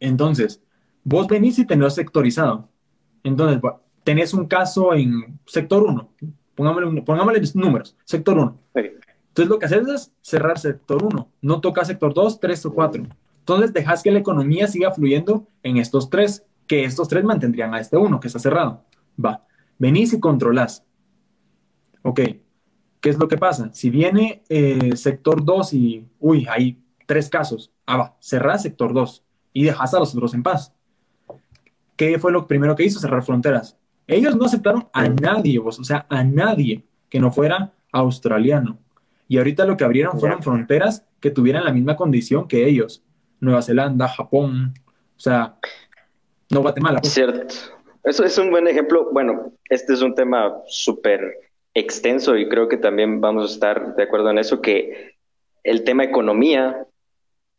[0.00, 0.60] Entonces,
[1.04, 2.68] vos venís y tenés sectorizado.
[3.22, 3.60] Entonces,
[4.02, 6.10] tenés un caso en sector 1,
[6.56, 8.58] pongámosle, pongámosle números, sector 1.
[9.34, 13.04] Entonces, lo que haces es cerrar sector 1, no toca sector 2, 3 o 4.
[13.44, 17.80] Entonces dejas que la economía siga fluyendo en estos tres, que estos tres mantendrían a
[17.80, 18.84] este uno que está cerrado.
[19.22, 19.44] Va,
[19.78, 20.82] venís y controlás.
[22.00, 22.20] Ok,
[23.02, 23.68] ¿qué es lo que pasa?
[23.74, 29.22] Si viene eh, sector 2 y, uy, hay tres casos, ah, va, cerrás sector 2
[29.52, 30.72] y dejas a los otros en paz.
[31.96, 32.98] ¿Qué fue lo primero que hizo?
[32.98, 33.76] Cerrar fronteras.
[34.06, 38.78] Ellos no aceptaron a nadie, vos, o sea, a nadie que no fuera australiano.
[39.28, 43.02] Y ahorita lo que abrieron fueron fronteras que tuvieran la misma condición que ellos.
[43.40, 44.74] Nueva Zelanda, Japón,
[45.16, 45.56] o sea,
[46.50, 47.00] no Guatemala.
[47.00, 47.12] Pues.
[47.12, 47.54] Cierto.
[48.04, 49.08] Eso es un buen ejemplo.
[49.12, 51.38] Bueno, este es un tema súper
[51.72, 55.14] extenso y creo que también vamos a estar de acuerdo en eso, que
[55.64, 56.86] el tema economía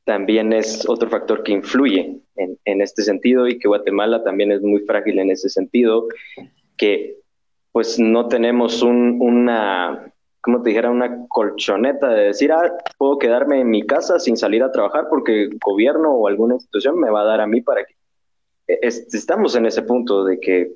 [0.06, 4.62] también es otro factor que influye en, en este sentido y que Guatemala también es
[4.62, 6.08] muy frágil en ese sentido,
[6.78, 7.18] que
[7.72, 10.14] pues no tenemos un, una
[10.46, 14.62] como te dijera, una colchoneta de decir, ah, puedo quedarme en mi casa sin salir
[14.62, 17.84] a trabajar porque el gobierno o alguna institución me va a dar a mí para
[17.84, 17.96] que...
[18.68, 20.76] E, estamos en ese punto de que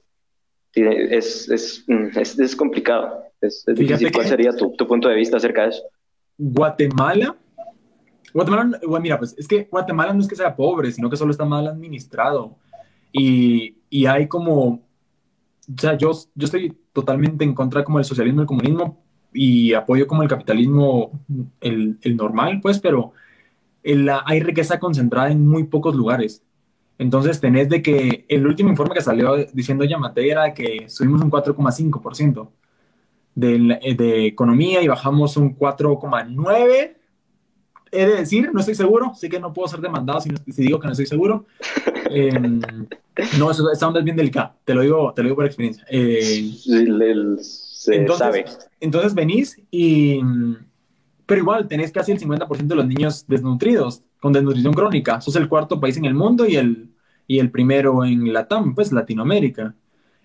[0.73, 3.23] es, es, mm, es, es complicado.
[3.39, 4.11] Es, difícil.
[4.11, 5.83] ¿Cuál sería tu, tu, punto de vista acerca de eso?
[6.35, 7.35] Guatemala.
[8.33, 11.45] Guatemala, mira, pues es que Guatemala no es que sea pobre, sino que solo está
[11.45, 12.55] mal administrado.
[13.11, 18.41] Y, y hay como, o sea, yo, yo estoy totalmente en contra como del socialismo
[18.41, 19.03] y el comunismo,
[19.33, 21.11] y apoyo como el capitalismo,
[21.61, 23.13] el, el normal, pues, pero
[24.25, 26.43] hay riqueza concentrada en muy pocos lugares.
[26.97, 31.31] Entonces tenés de que el último informe que salió diciendo Yamate era que subimos un
[31.31, 32.49] 4,5%
[33.35, 36.95] de, de economía y bajamos un 4,9%.
[37.91, 40.79] He de decir, no estoy seguro, sé que no puedo ser demandado si, si digo
[40.79, 41.45] que no estoy seguro.
[42.11, 42.59] Em,
[43.37, 45.85] no, esa onda es bien delicada, te lo digo, te lo digo por experiencia.
[45.91, 46.51] Eh,
[47.87, 50.19] entonces, Entonces venís y...
[51.25, 55.21] Pero igual, tenés casi el 50% de los niños desnutridos, con desnutrición crónica.
[55.21, 56.89] Sos el cuarto país en el mundo y el,
[57.27, 59.75] y el primero en Latam, pues Latinoamérica.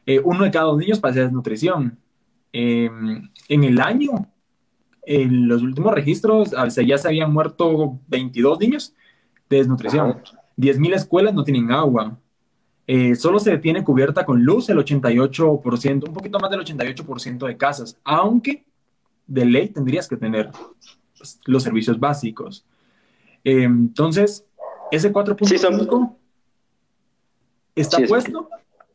[0.07, 1.99] Eh, uno de cada dos niños padece desnutrición.
[2.53, 4.31] Em, en el año,
[5.03, 6.55] en los últimos registros,
[6.87, 8.95] ya se habían muerto 22 niños
[9.51, 10.23] de desnutrición.
[10.57, 12.19] 10.000 escuelas no tienen agua.
[12.87, 17.57] Eh, solo se tiene cubierta con luz el 88%, un poquito más del 88% de
[17.57, 18.65] casas, aunque
[19.27, 20.51] de ley tendrías que tener
[21.17, 22.67] pues, los servicios básicos.
[23.43, 24.45] Eh, entonces,
[24.91, 26.15] ese 4.5
[27.75, 28.49] está puesto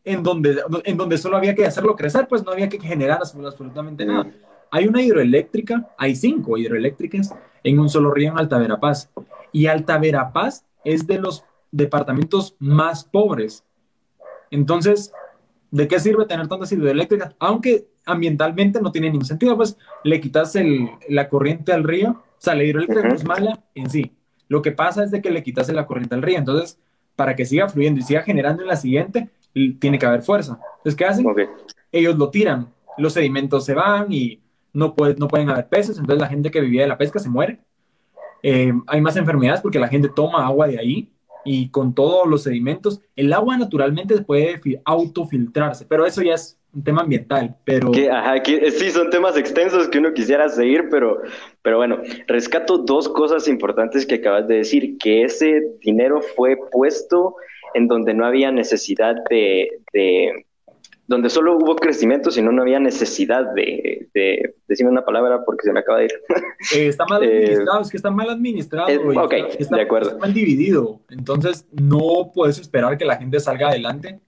[0.03, 4.05] en, donde, en donde solo había que hacerlo crecer, pues no había que generar absolutamente
[4.05, 4.27] nada.
[4.71, 7.33] Hay una hidroeléctrica, hay cinco hidroeléctricas
[7.63, 9.09] en un solo río en Alta Verapaz.
[9.51, 13.63] Y Alta Verapaz es de los departamentos más pobres
[14.51, 15.11] entonces,
[15.71, 17.35] ¿de qué sirve tener tantas hidroeléctricas?
[17.39, 20.55] Aunque ambientalmente no tiene ningún sentido, pues le quitas
[21.07, 24.13] la corriente al río, o sea, la hidroeléctrica no es mala en sí.
[24.47, 26.79] Lo que pasa es de que le quitas la corriente al río, entonces,
[27.15, 29.29] para que siga fluyendo y siga generando en la siguiente,
[29.79, 30.59] tiene que haber fuerza.
[30.77, 31.25] Entonces, ¿qué hacen?
[31.91, 34.41] Ellos lo tiran, los sedimentos se van y
[34.73, 37.59] no, no pueden haber peces, entonces la gente que vivía de la pesca se muere.
[38.41, 41.11] Eh, hay más enfermedades porque la gente toma agua de ahí
[41.45, 46.83] y con todos los sedimentos, el agua naturalmente puede autofiltrarse, pero eso ya es un
[46.83, 47.91] tema ambiental, pero...
[47.91, 51.21] Que, sí, son temas extensos que uno quisiera seguir, pero,
[51.61, 57.35] pero bueno, rescato dos cosas importantes que acabas de decir, que ese dinero fue puesto
[57.73, 60.45] en donde no había necesidad de
[61.09, 65.73] donde solo hubo crecimiento, sino no había necesidad de, de decirme una palabra porque se
[65.73, 66.11] me acaba de ir.
[66.75, 68.89] Eh, está mal eh, administrado, es que está mal administrado.
[69.23, 70.09] ok, está, de acuerdo.
[70.09, 70.99] Está mal dividido.
[71.09, 74.19] Entonces, no puedes esperar que la gente salga adelante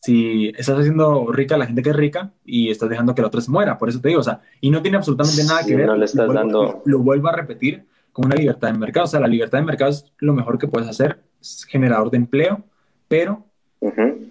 [0.00, 3.28] si estás haciendo rica a la gente que es rica y estás dejando que la
[3.28, 3.78] otra se muera.
[3.78, 5.86] Por eso te digo, o sea, y no tiene absolutamente nada que ver.
[5.86, 6.82] No le estás lo vuelvo, dando.
[6.86, 9.04] Lo vuelvo a repetir con una libertad de mercado.
[9.04, 12.16] O sea, la libertad de mercado es lo mejor que puedes hacer, es generador de
[12.16, 12.64] empleo,
[13.06, 13.46] pero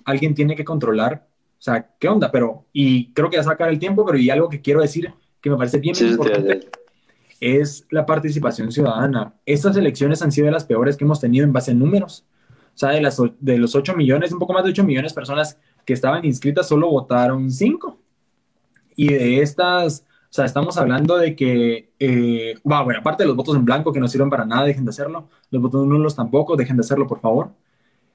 [0.03, 1.28] alguien tiene que controlar,
[1.59, 2.31] o sea, ¿qué onda?
[2.31, 5.49] Pero, y creo que ya sacar el tiempo, pero y algo que quiero decir que
[5.49, 6.69] me parece bien importante
[7.41, 9.33] es la participación ciudadana.
[9.45, 12.25] Estas elecciones han sido de las peores que hemos tenido en base a números.
[12.73, 15.15] O sea, de, las, de los 8 millones, un poco más de 8 millones de
[15.15, 17.99] personas que estaban inscritas, solo votaron 5.
[18.95, 23.57] Y de estas, o sea, estamos hablando de que, eh, bueno, aparte de los votos
[23.57, 25.27] en blanco que no sirven para nada, dejen de hacerlo.
[25.51, 27.51] Los votos nulos tampoco, dejen de hacerlo, por favor.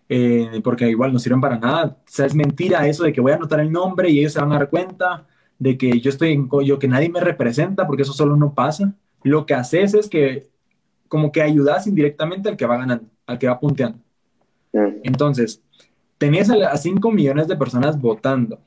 [0.09, 1.97] Eh, porque igual no sirven para nada.
[1.99, 4.41] O sea, es mentira eso de que voy a anotar el nombre y ellos se
[4.41, 5.27] van a dar cuenta
[5.59, 8.95] de que yo estoy en yo que nadie me representa, porque eso solo no pasa.
[9.23, 10.49] Lo que haces es que
[11.09, 13.99] como que ayudas indirectamente al que va ganando, al que va punteando.
[14.73, 15.01] Mm.
[15.05, 15.63] Entonces,
[16.19, 18.59] tenías a 5 millones de personas votando,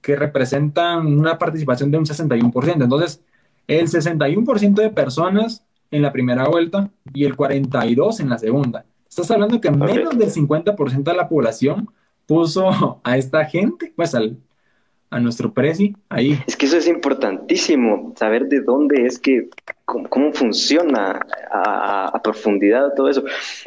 [0.00, 2.82] que representan una participación de un 61%.
[2.82, 3.22] Entonces,
[3.66, 8.84] el 61% de personas en la primera vuelta y el 42% en la segunda.
[9.08, 11.88] Estás hablando que menos del 50% de la población
[12.26, 14.36] puso a esta gente, pues al,
[15.10, 16.38] a nuestro presi ahí.
[16.46, 19.48] Es que eso es importantísimo, saber de dónde es que,
[19.84, 23.24] cómo, funciona a, profundidad todo eso.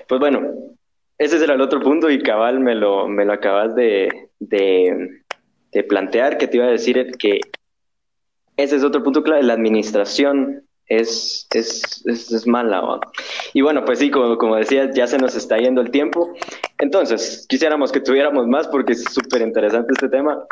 [0.07, 0.41] Pues bueno,
[1.17, 5.23] ese será el otro punto y cabal me lo, me lo acabas de, de,
[5.71, 7.39] de plantear, que te iba a decir que
[8.57, 12.99] ese es otro punto clave, la administración es, es, es, mala.
[13.53, 16.33] Y bueno, pues sí, como, como decías, ya se nos está yendo el tiempo.
[16.79, 20.43] Entonces, quisiéramos que tuviéramos más porque es súper interesante este tema.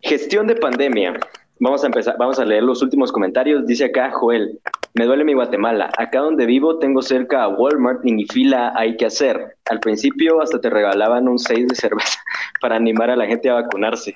[0.00, 1.20] Gestión de pandemia.
[1.60, 3.66] Vamos a empezar, vamos a leer los últimos comentarios.
[3.66, 4.58] Dice acá Joel,
[4.94, 5.90] me duele mi Guatemala.
[5.98, 9.56] Acá donde vivo tengo cerca a Walmart y ni fila hay que hacer.
[9.68, 12.18] Al principio hasta te regalaban un 6 de cerveza
[12.62, 14.14] para animar a la gente a vacunarse.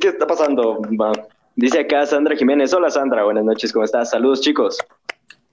[0.00, 0.80] ¿Qué está pasando?
[1.56, 2.74] Dice acá Sandra Jiménez.
[2.74, 4.10] Hola Sandra, buenas noches, ¿cómo estás?
[4.10, 4.76] Saludos chicos.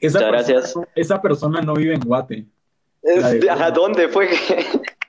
[0.01, 0.73] Muchas gracias.
[0.95, 2.45] Esa persona no vive en Guate.
[3.49, 4.29] ¿A ¿dónde fue?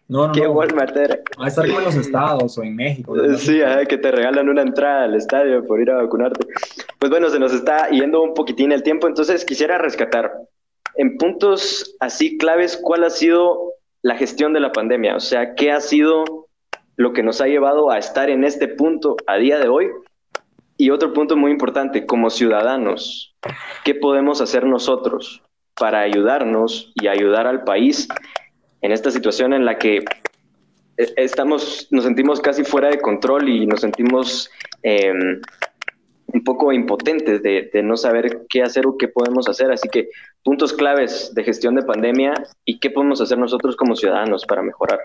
[0.06, 0.50] No, no, ¿Qué no.
[0.50, 1.18] Walmart era?
[1.40, 3.16] Va a estar como en los estados o en México.
[3.38, 6.46] Sí, que te regalan una entrada al estadio por ir a vacunarte.
[6.98, 10.30] Pues bueno, se nos está yendo un poquitín el tiempo, entonces quisiera rescatar
[10.96, 13.72] en puntos así claves cuál ha sido
[14.02, 16.48] la gestión de la pandemia, o sea, qué ha sido
[16.96, 19.90] lo que nos ha llevado a estar en este punto a día de hoy
[20.76, 23.34] y otro punto muy importante, como ciudadanos,
[23.84, 25.42] ¿qué podemos hacer nosotros
[25.74, 28.08] para ayudarnos y ayudar al país
[28.80, 29.98] en esta situación en la que
[30.96, 34.50] eh, estamos, nos sentimos casi fuera de control y nos sentimos
[34.82, 35.40] em,
[36.26, 39.70] un poco impotentes de, no saber qué hacer o qué podemos hacer?
[39.70, 40.10] Así que
[40.42, 44.98] puntos claves de gestión de pandemia y qué podemos hacer nosotros como ciudadanos para mejorar.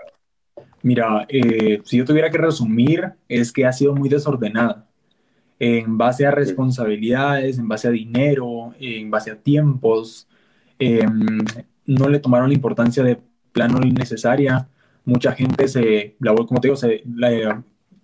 [0.82, 4.89] Mira, eh, si yo tuviera que resumir, es que ha sido muy desordenada
[5.60, 10.26] en base a responsabilidades, en base a dinero, en base a tiempos.
[10.78, 11.38] Em,
[11.86, 13.20] no le tomaron la importancia de
[13.52, 14.68] plano necesaria.
[15.04, 17.62] Mucha gente se, la, como te digo, se, la,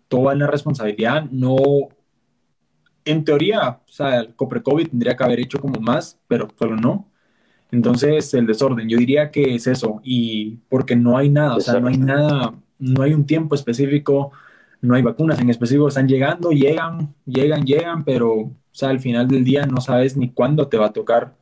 [0.09, 1.25] toda la responsabilidad.
[1.31, 1.57] No,
[3.07, 7.09] en teoría, o sea, el COVID tendría que haber hecho como más, pero solo no.
[7.71, 11.81] Entonces, el desorden, yo diría que es eso, y porque no hay nada, o sea,
[11.81, 14.33] no hay nada, no hay un tiempo específico,
[14.81, 19.27] no hay vacunas en específico, están llegando, llegan, llegan, llegan, pero o sea, al final
[19.27, 21.35] del día no sabes ni cuándo te va a tocar,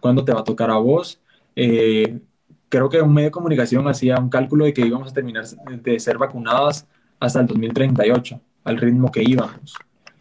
[0.00, 1.20] cuándo te va a tocar a vos.
[1.56, 2.20] Eh,
[2.68, 5.98] creo que un medio de comunicación hacía un cálculo de que íbamos a terminar de
[5.98, 6.86] ser vacunadas
[7.18, 9.74] hasta el 2038, al ritmo que íbamos.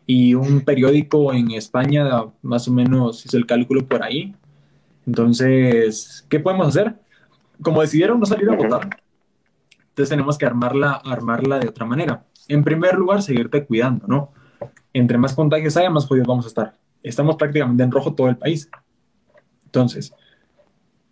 [0.08, 2.10] Y un periódico en España
[2.42, 4.36] más o menos hizo el cálculo por ahí.
[5.06, 6.96] Entonces, ¿qué podemos hacer?
[7.62, 8.90] Como decidieron no salir a votar,
[9.90, 14.32] entonces tenemos que armarla, armarla de otra manera en primer lugar, seguirte cuidando, ¿no?
[14.94, 16.74] Entre más contagios haya, más jodidos vamos a estar.
[17.02, 18.70] Estamos prácticamente en rojo todo el país.
[19.66, 20.14] Entonces,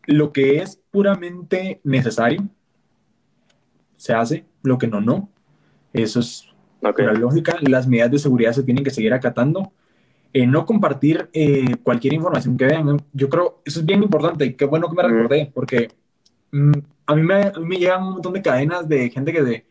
[0.05, 2.47] lo que es puramente necesario,
[3.95, 5.29] se hace, lo que no, no.
[5.93, 6.45] Eso es
[6.81, 7.55] la lógica.
[7.61, 9.71] Las medidas de seguridad se tienen que seguir acatando.
[10.33, 13.01] Eh, no compartir eh, cualquier información que vean.
[13.13, 15.89] Yo creo, eso es bien importante qué bueno que me recordé, porque
[16.51, 16.71] mm,
[17.05, 19.68] a, mí me, a, mí me, llegan un montón de cadenas de gente que de,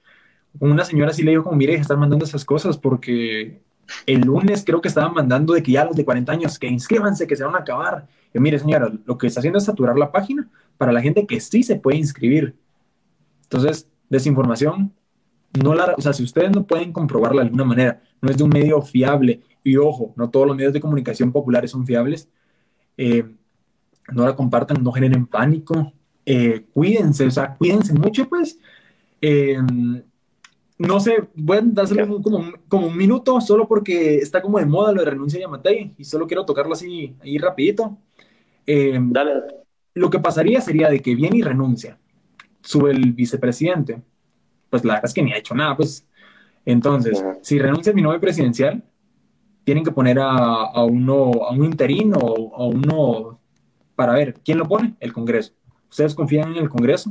[0.61, 3.63] una señora sí le dijo como, mire, están mandando esas cosas porque
[4.07, 7.27] el lunes creo que estaban mandando de que ya los de 40 años, que inscríbanse,
[7.27, 8.07] que se van a acabar.
[8.35, 11.63] Mire, señora, lo que está haciendo es saturar la página para la gente que sí
[11.63, 12.55] se puede inscribir.
[13.45, 14.93] Entonces, desinformación,
[15.63, 18.45] no la, o sea, si ustedes no pueden comprobarla de alguna manera, no es de
[18.45, 22.29] un medio fiable, y ojo, no todos los medios de comunicación populares son fiables,
[22.97, 23.25] eh,
[24.13, 25.93] no la compartan, no generen pánico,
[26.25, 28.59] eh, cuídense, o sea, cuídense mucho, pues.
[29.21, 29.59] Eh,
[30.79, 34.93] no sé, voy a dárselo como, como, un minuto, solo porque está como de moda
[34.93, 37.99] lo de renuncia de Yamatei, y solo quiero tocarlo así, ahí rapidito.
[38.65, 39.43] Em, Dale.
[39.95, 41.99] Lo que pasaría sería de que viene y renuncia,
[42.63, 44.01] sube el vicepresidente,
[44.71, 46.07] pues la verdad es que ni ha hecho nada, pues.
[46.65, 48.85] Entonces, si renuncia a mi nombre presidencial,
[49.65, 53.41] tienen que poner a, a uno, a un interino o a uno
[53.97, 55.55] para ver quién lo pone, el Congreso.
[55.91, 57.11] ¿Ustedes confían en el Congreso?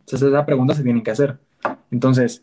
[0.00, 1.38] Entonces esa pregunta se tienen que hacer.
[1.90, 2.40] Entonces,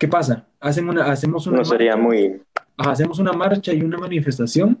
[0.00, 0.46] ¿qué pasa?
[0.58, 2.40] Hacen una, hacemos una no sería muy...
[2.78, 4.80] hacemos una marcha y una manifestación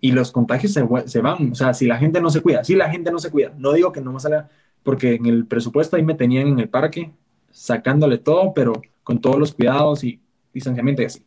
[0.00, 1.50] y los contagios se, se, van.
[1.50, 3.72] O sea, si la gente no se cuida, si la gente no se cuida, no
[3.72, 4.44] digo que no va a salir,
[4.84, 7.10] porque en el presupuesto ahí me tenían en el parque
[7.50, 10.20] sacándole todo, pero con todos los cuidados y
[10.54, 11.26] distanciamiento y así.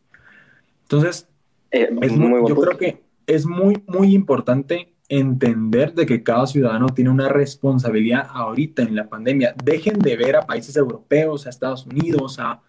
[0.84, 1.28] Entonces,
[1.70, 6.86] eh, es muy, yo creo que es muy, muy importante entender de que cada ciudadano
[6.86, 9.54] tiene una responsabilidad ahorita en la pandemia.
[9.62, 12.62] Dejen de ver a países europeos, a Estados Unidos, a,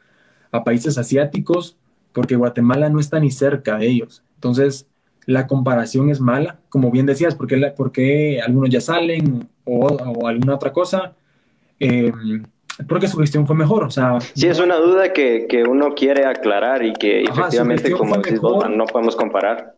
[0.53, 1.75] a países asiáticos,
[2.13, 4.23] porque Guatemala no está ni cerca de ellos.
[4.35, 4.87] Entonces,
[5.25, 10.55] la comparación es mala, como bien decías, porque, porque algunos ya salen o, o alguna
[10.55, 11.15] otra cosa.
[11.79, 12.13] Eh,
[12.87, 14.19] porque su gestión fue mejor, o sea...
[14.33, 18.65] Sí, es una duda que, que uno quiere aclarar y que efectivamente, como decís vos,
[18.69, 19.75] no podemos comparar.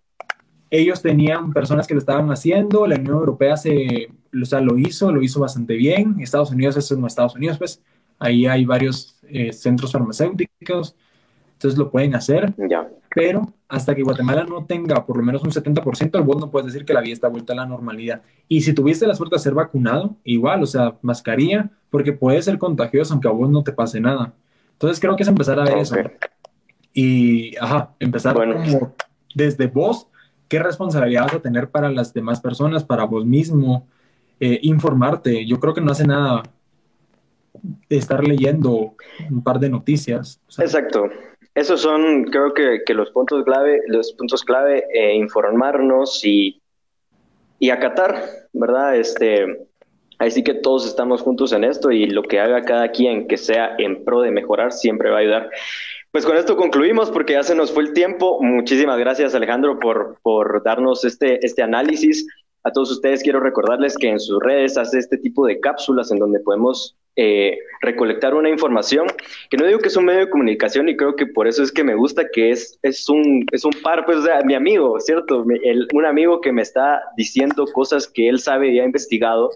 [0.70, 4.10] Ellos tenían personas que lo estaban haciendo, la Unión Europea se,
[4.42, 7.82] o sea, lo hizo, lo hizo bastante bien, Estados Unidos es Estados Unidos, pues
[8.20, 10.96] ahí hay varios eh, centros farmacéuticos,
[11.54, 12.54] entonces lo pueden hacer.
[12.58, 16.66] Ya pero hasta que Guatemala no tenga por lo menos un 70%, vos no puedes
[16.66, 18.22] decir que la vida está vuelta a la normalidad.
[18.50, 22.58] Y si tuviste la suerte de ser vacunado, igual, o sea, mascarilla, porque puede ser
[22.58, 24.34] contagioso aunque a vos no te pase nada.
[24.74, 25.96] Entonces creo que es empezar a ver eso.
[26.92, 28.94] Y, ajá, empezar como
[29.34, 30.08] desde vos,
[30.50, 33.88] qué responsabilidad vas a tener para las demás personas, para vos mismo,
[34.42, 35.46] eh, informarte.
[35.46, 36.44] Yo creo que no hace nada
[37.90, 38.96] estar leyendo
[39.30, 40.42] un par de noticias.
[40.58, 41.10] Exacto.
[41.54, 46.62] Esos son, creo que, que, los puntos clave, los puntos clave, eh, informarnos y,
[47.60, 48.98] y acatar, ¿verdad?
[48.98, 49.68] Este,
[50.20, 53.76] así que todos estamos juntos en esto y lo que haga cada quien que sea
[53.78, 55.50] en pro de mejorar siempre va a ayudar.
[56.12, 58.42] Pues con esto concluimos porque ya se nos fue el tiempo.
[58.42, 62.26] Muchísimas gracias Alejandro por, por darnos este, este análisis.
[62.64, 66.20] A todos ustedes quiero recordarles que en sus redes hace este tipo de cápsulas en
[66.20, 69.08] donde podemos eh, recolectar una información,
[69.50, 71.72] que no digo que es un medio de comunicación y creo que por eso es
[71.72, 75.46] que me gusta que es, es, un, es un par, pues, mi amigo, ¿cierto?
[75.94, 79.52] un amigo que me está diciendo cosas que él sabe y ha investigado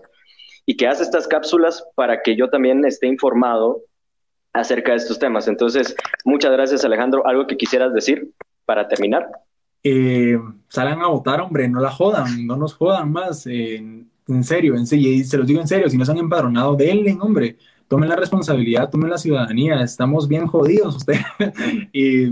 [0.65, 3.81] y que hace estas cápsulas para que yo también esté informado
[4.53, 5.47] acerca de estos temas.
[5.47, 5.95] Entonces,
[6.25, 7.25] muchas gracias Alejandro.
[7.25, 8.31] ¿Algo que quisieras decir
[8.65, 9.27] para terminar?
[9.83, 10.37] eh,
[10.67, 13.47] salgan a votar, hombre, no la jodan, no nos jodan más,
[14.33, 16.75] en serio, en serio, y se los digo en serio, si no se han empadronado,
[16.75, 17.57] denle, hombre,
[17.87, 21.25] tomen la responsabilidad, tomen la ciudadanía, estamos bien jodidos ustedes,
[21.93, 22.27] y,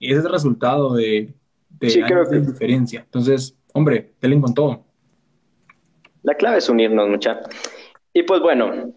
[0.00, 1.32] ese es el resultado de,
[1.78, 3.00] de diferencia.
[3.00, 4.84] Entonces, hombre, denle con todo.
[6.22, 7.40] La clave es unirnos, mucha.
[8.12, 8.94] Y pues bueno,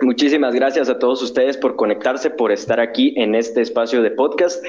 [0.00, 4.64] muchísimas gracias a todos ustedes por conectarse, por estar aquí en este espacio de podcast.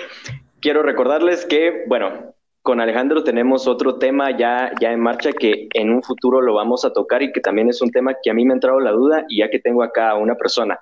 [0.59, 2.36] Quiero recordarles que, bueno,
[2.68, 6.84] con Alejandro tenemos otro tema ya, ya en marcha que en un futuro lo vamos
[6.84, 8.91] a tocar y que también es un tema que a mí me ha entrado la
[8.91, 10.78] duda y ya que tengo acá a una persona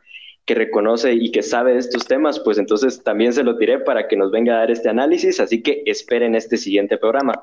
[0.46, 4.18] que reconoce y que sabe estos temas, pues entonces también se lo diré para que
[4.18, 7.34] nos venga a dar este análisis, así que esperen este siguiente programa.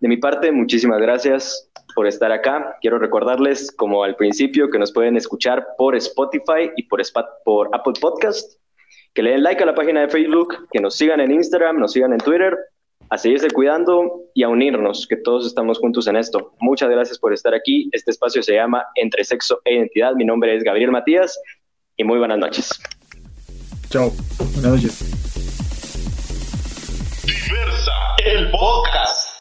[0.00, 2.76] De mi parte, muchísimas gracias por estar acá.
[2.80, 7.00] Quiero recordarles, como al principio, que nos pueden escuchar por Spotify y por,
[7.44, 8.60] por Apple Podcast,
[9.14, 11.92] que le den like a la página de Facebook, que nos sigan en Instagram, nos
[11.92, 12.58] sigan en Twitter
[13.10, 16.54] a seguirse cuidando y a unirnos, que todos estamos juntos en esto.
[16.60, 17.88] Muchas gracias por estar aquí.
[17.92, 20.14] Este espacio se llama Entre Sexo e Identidad.
[20.14, 21.38] Mi nombre es Gabriel Matías
[21.96, 22.70] y muy buenas noches.
[23.90, 24.10] Chao.
[24.54, 25.24] Buenas noches.
[27.24, 27.92] Diversa,
[28.26, 29.33] el podcast.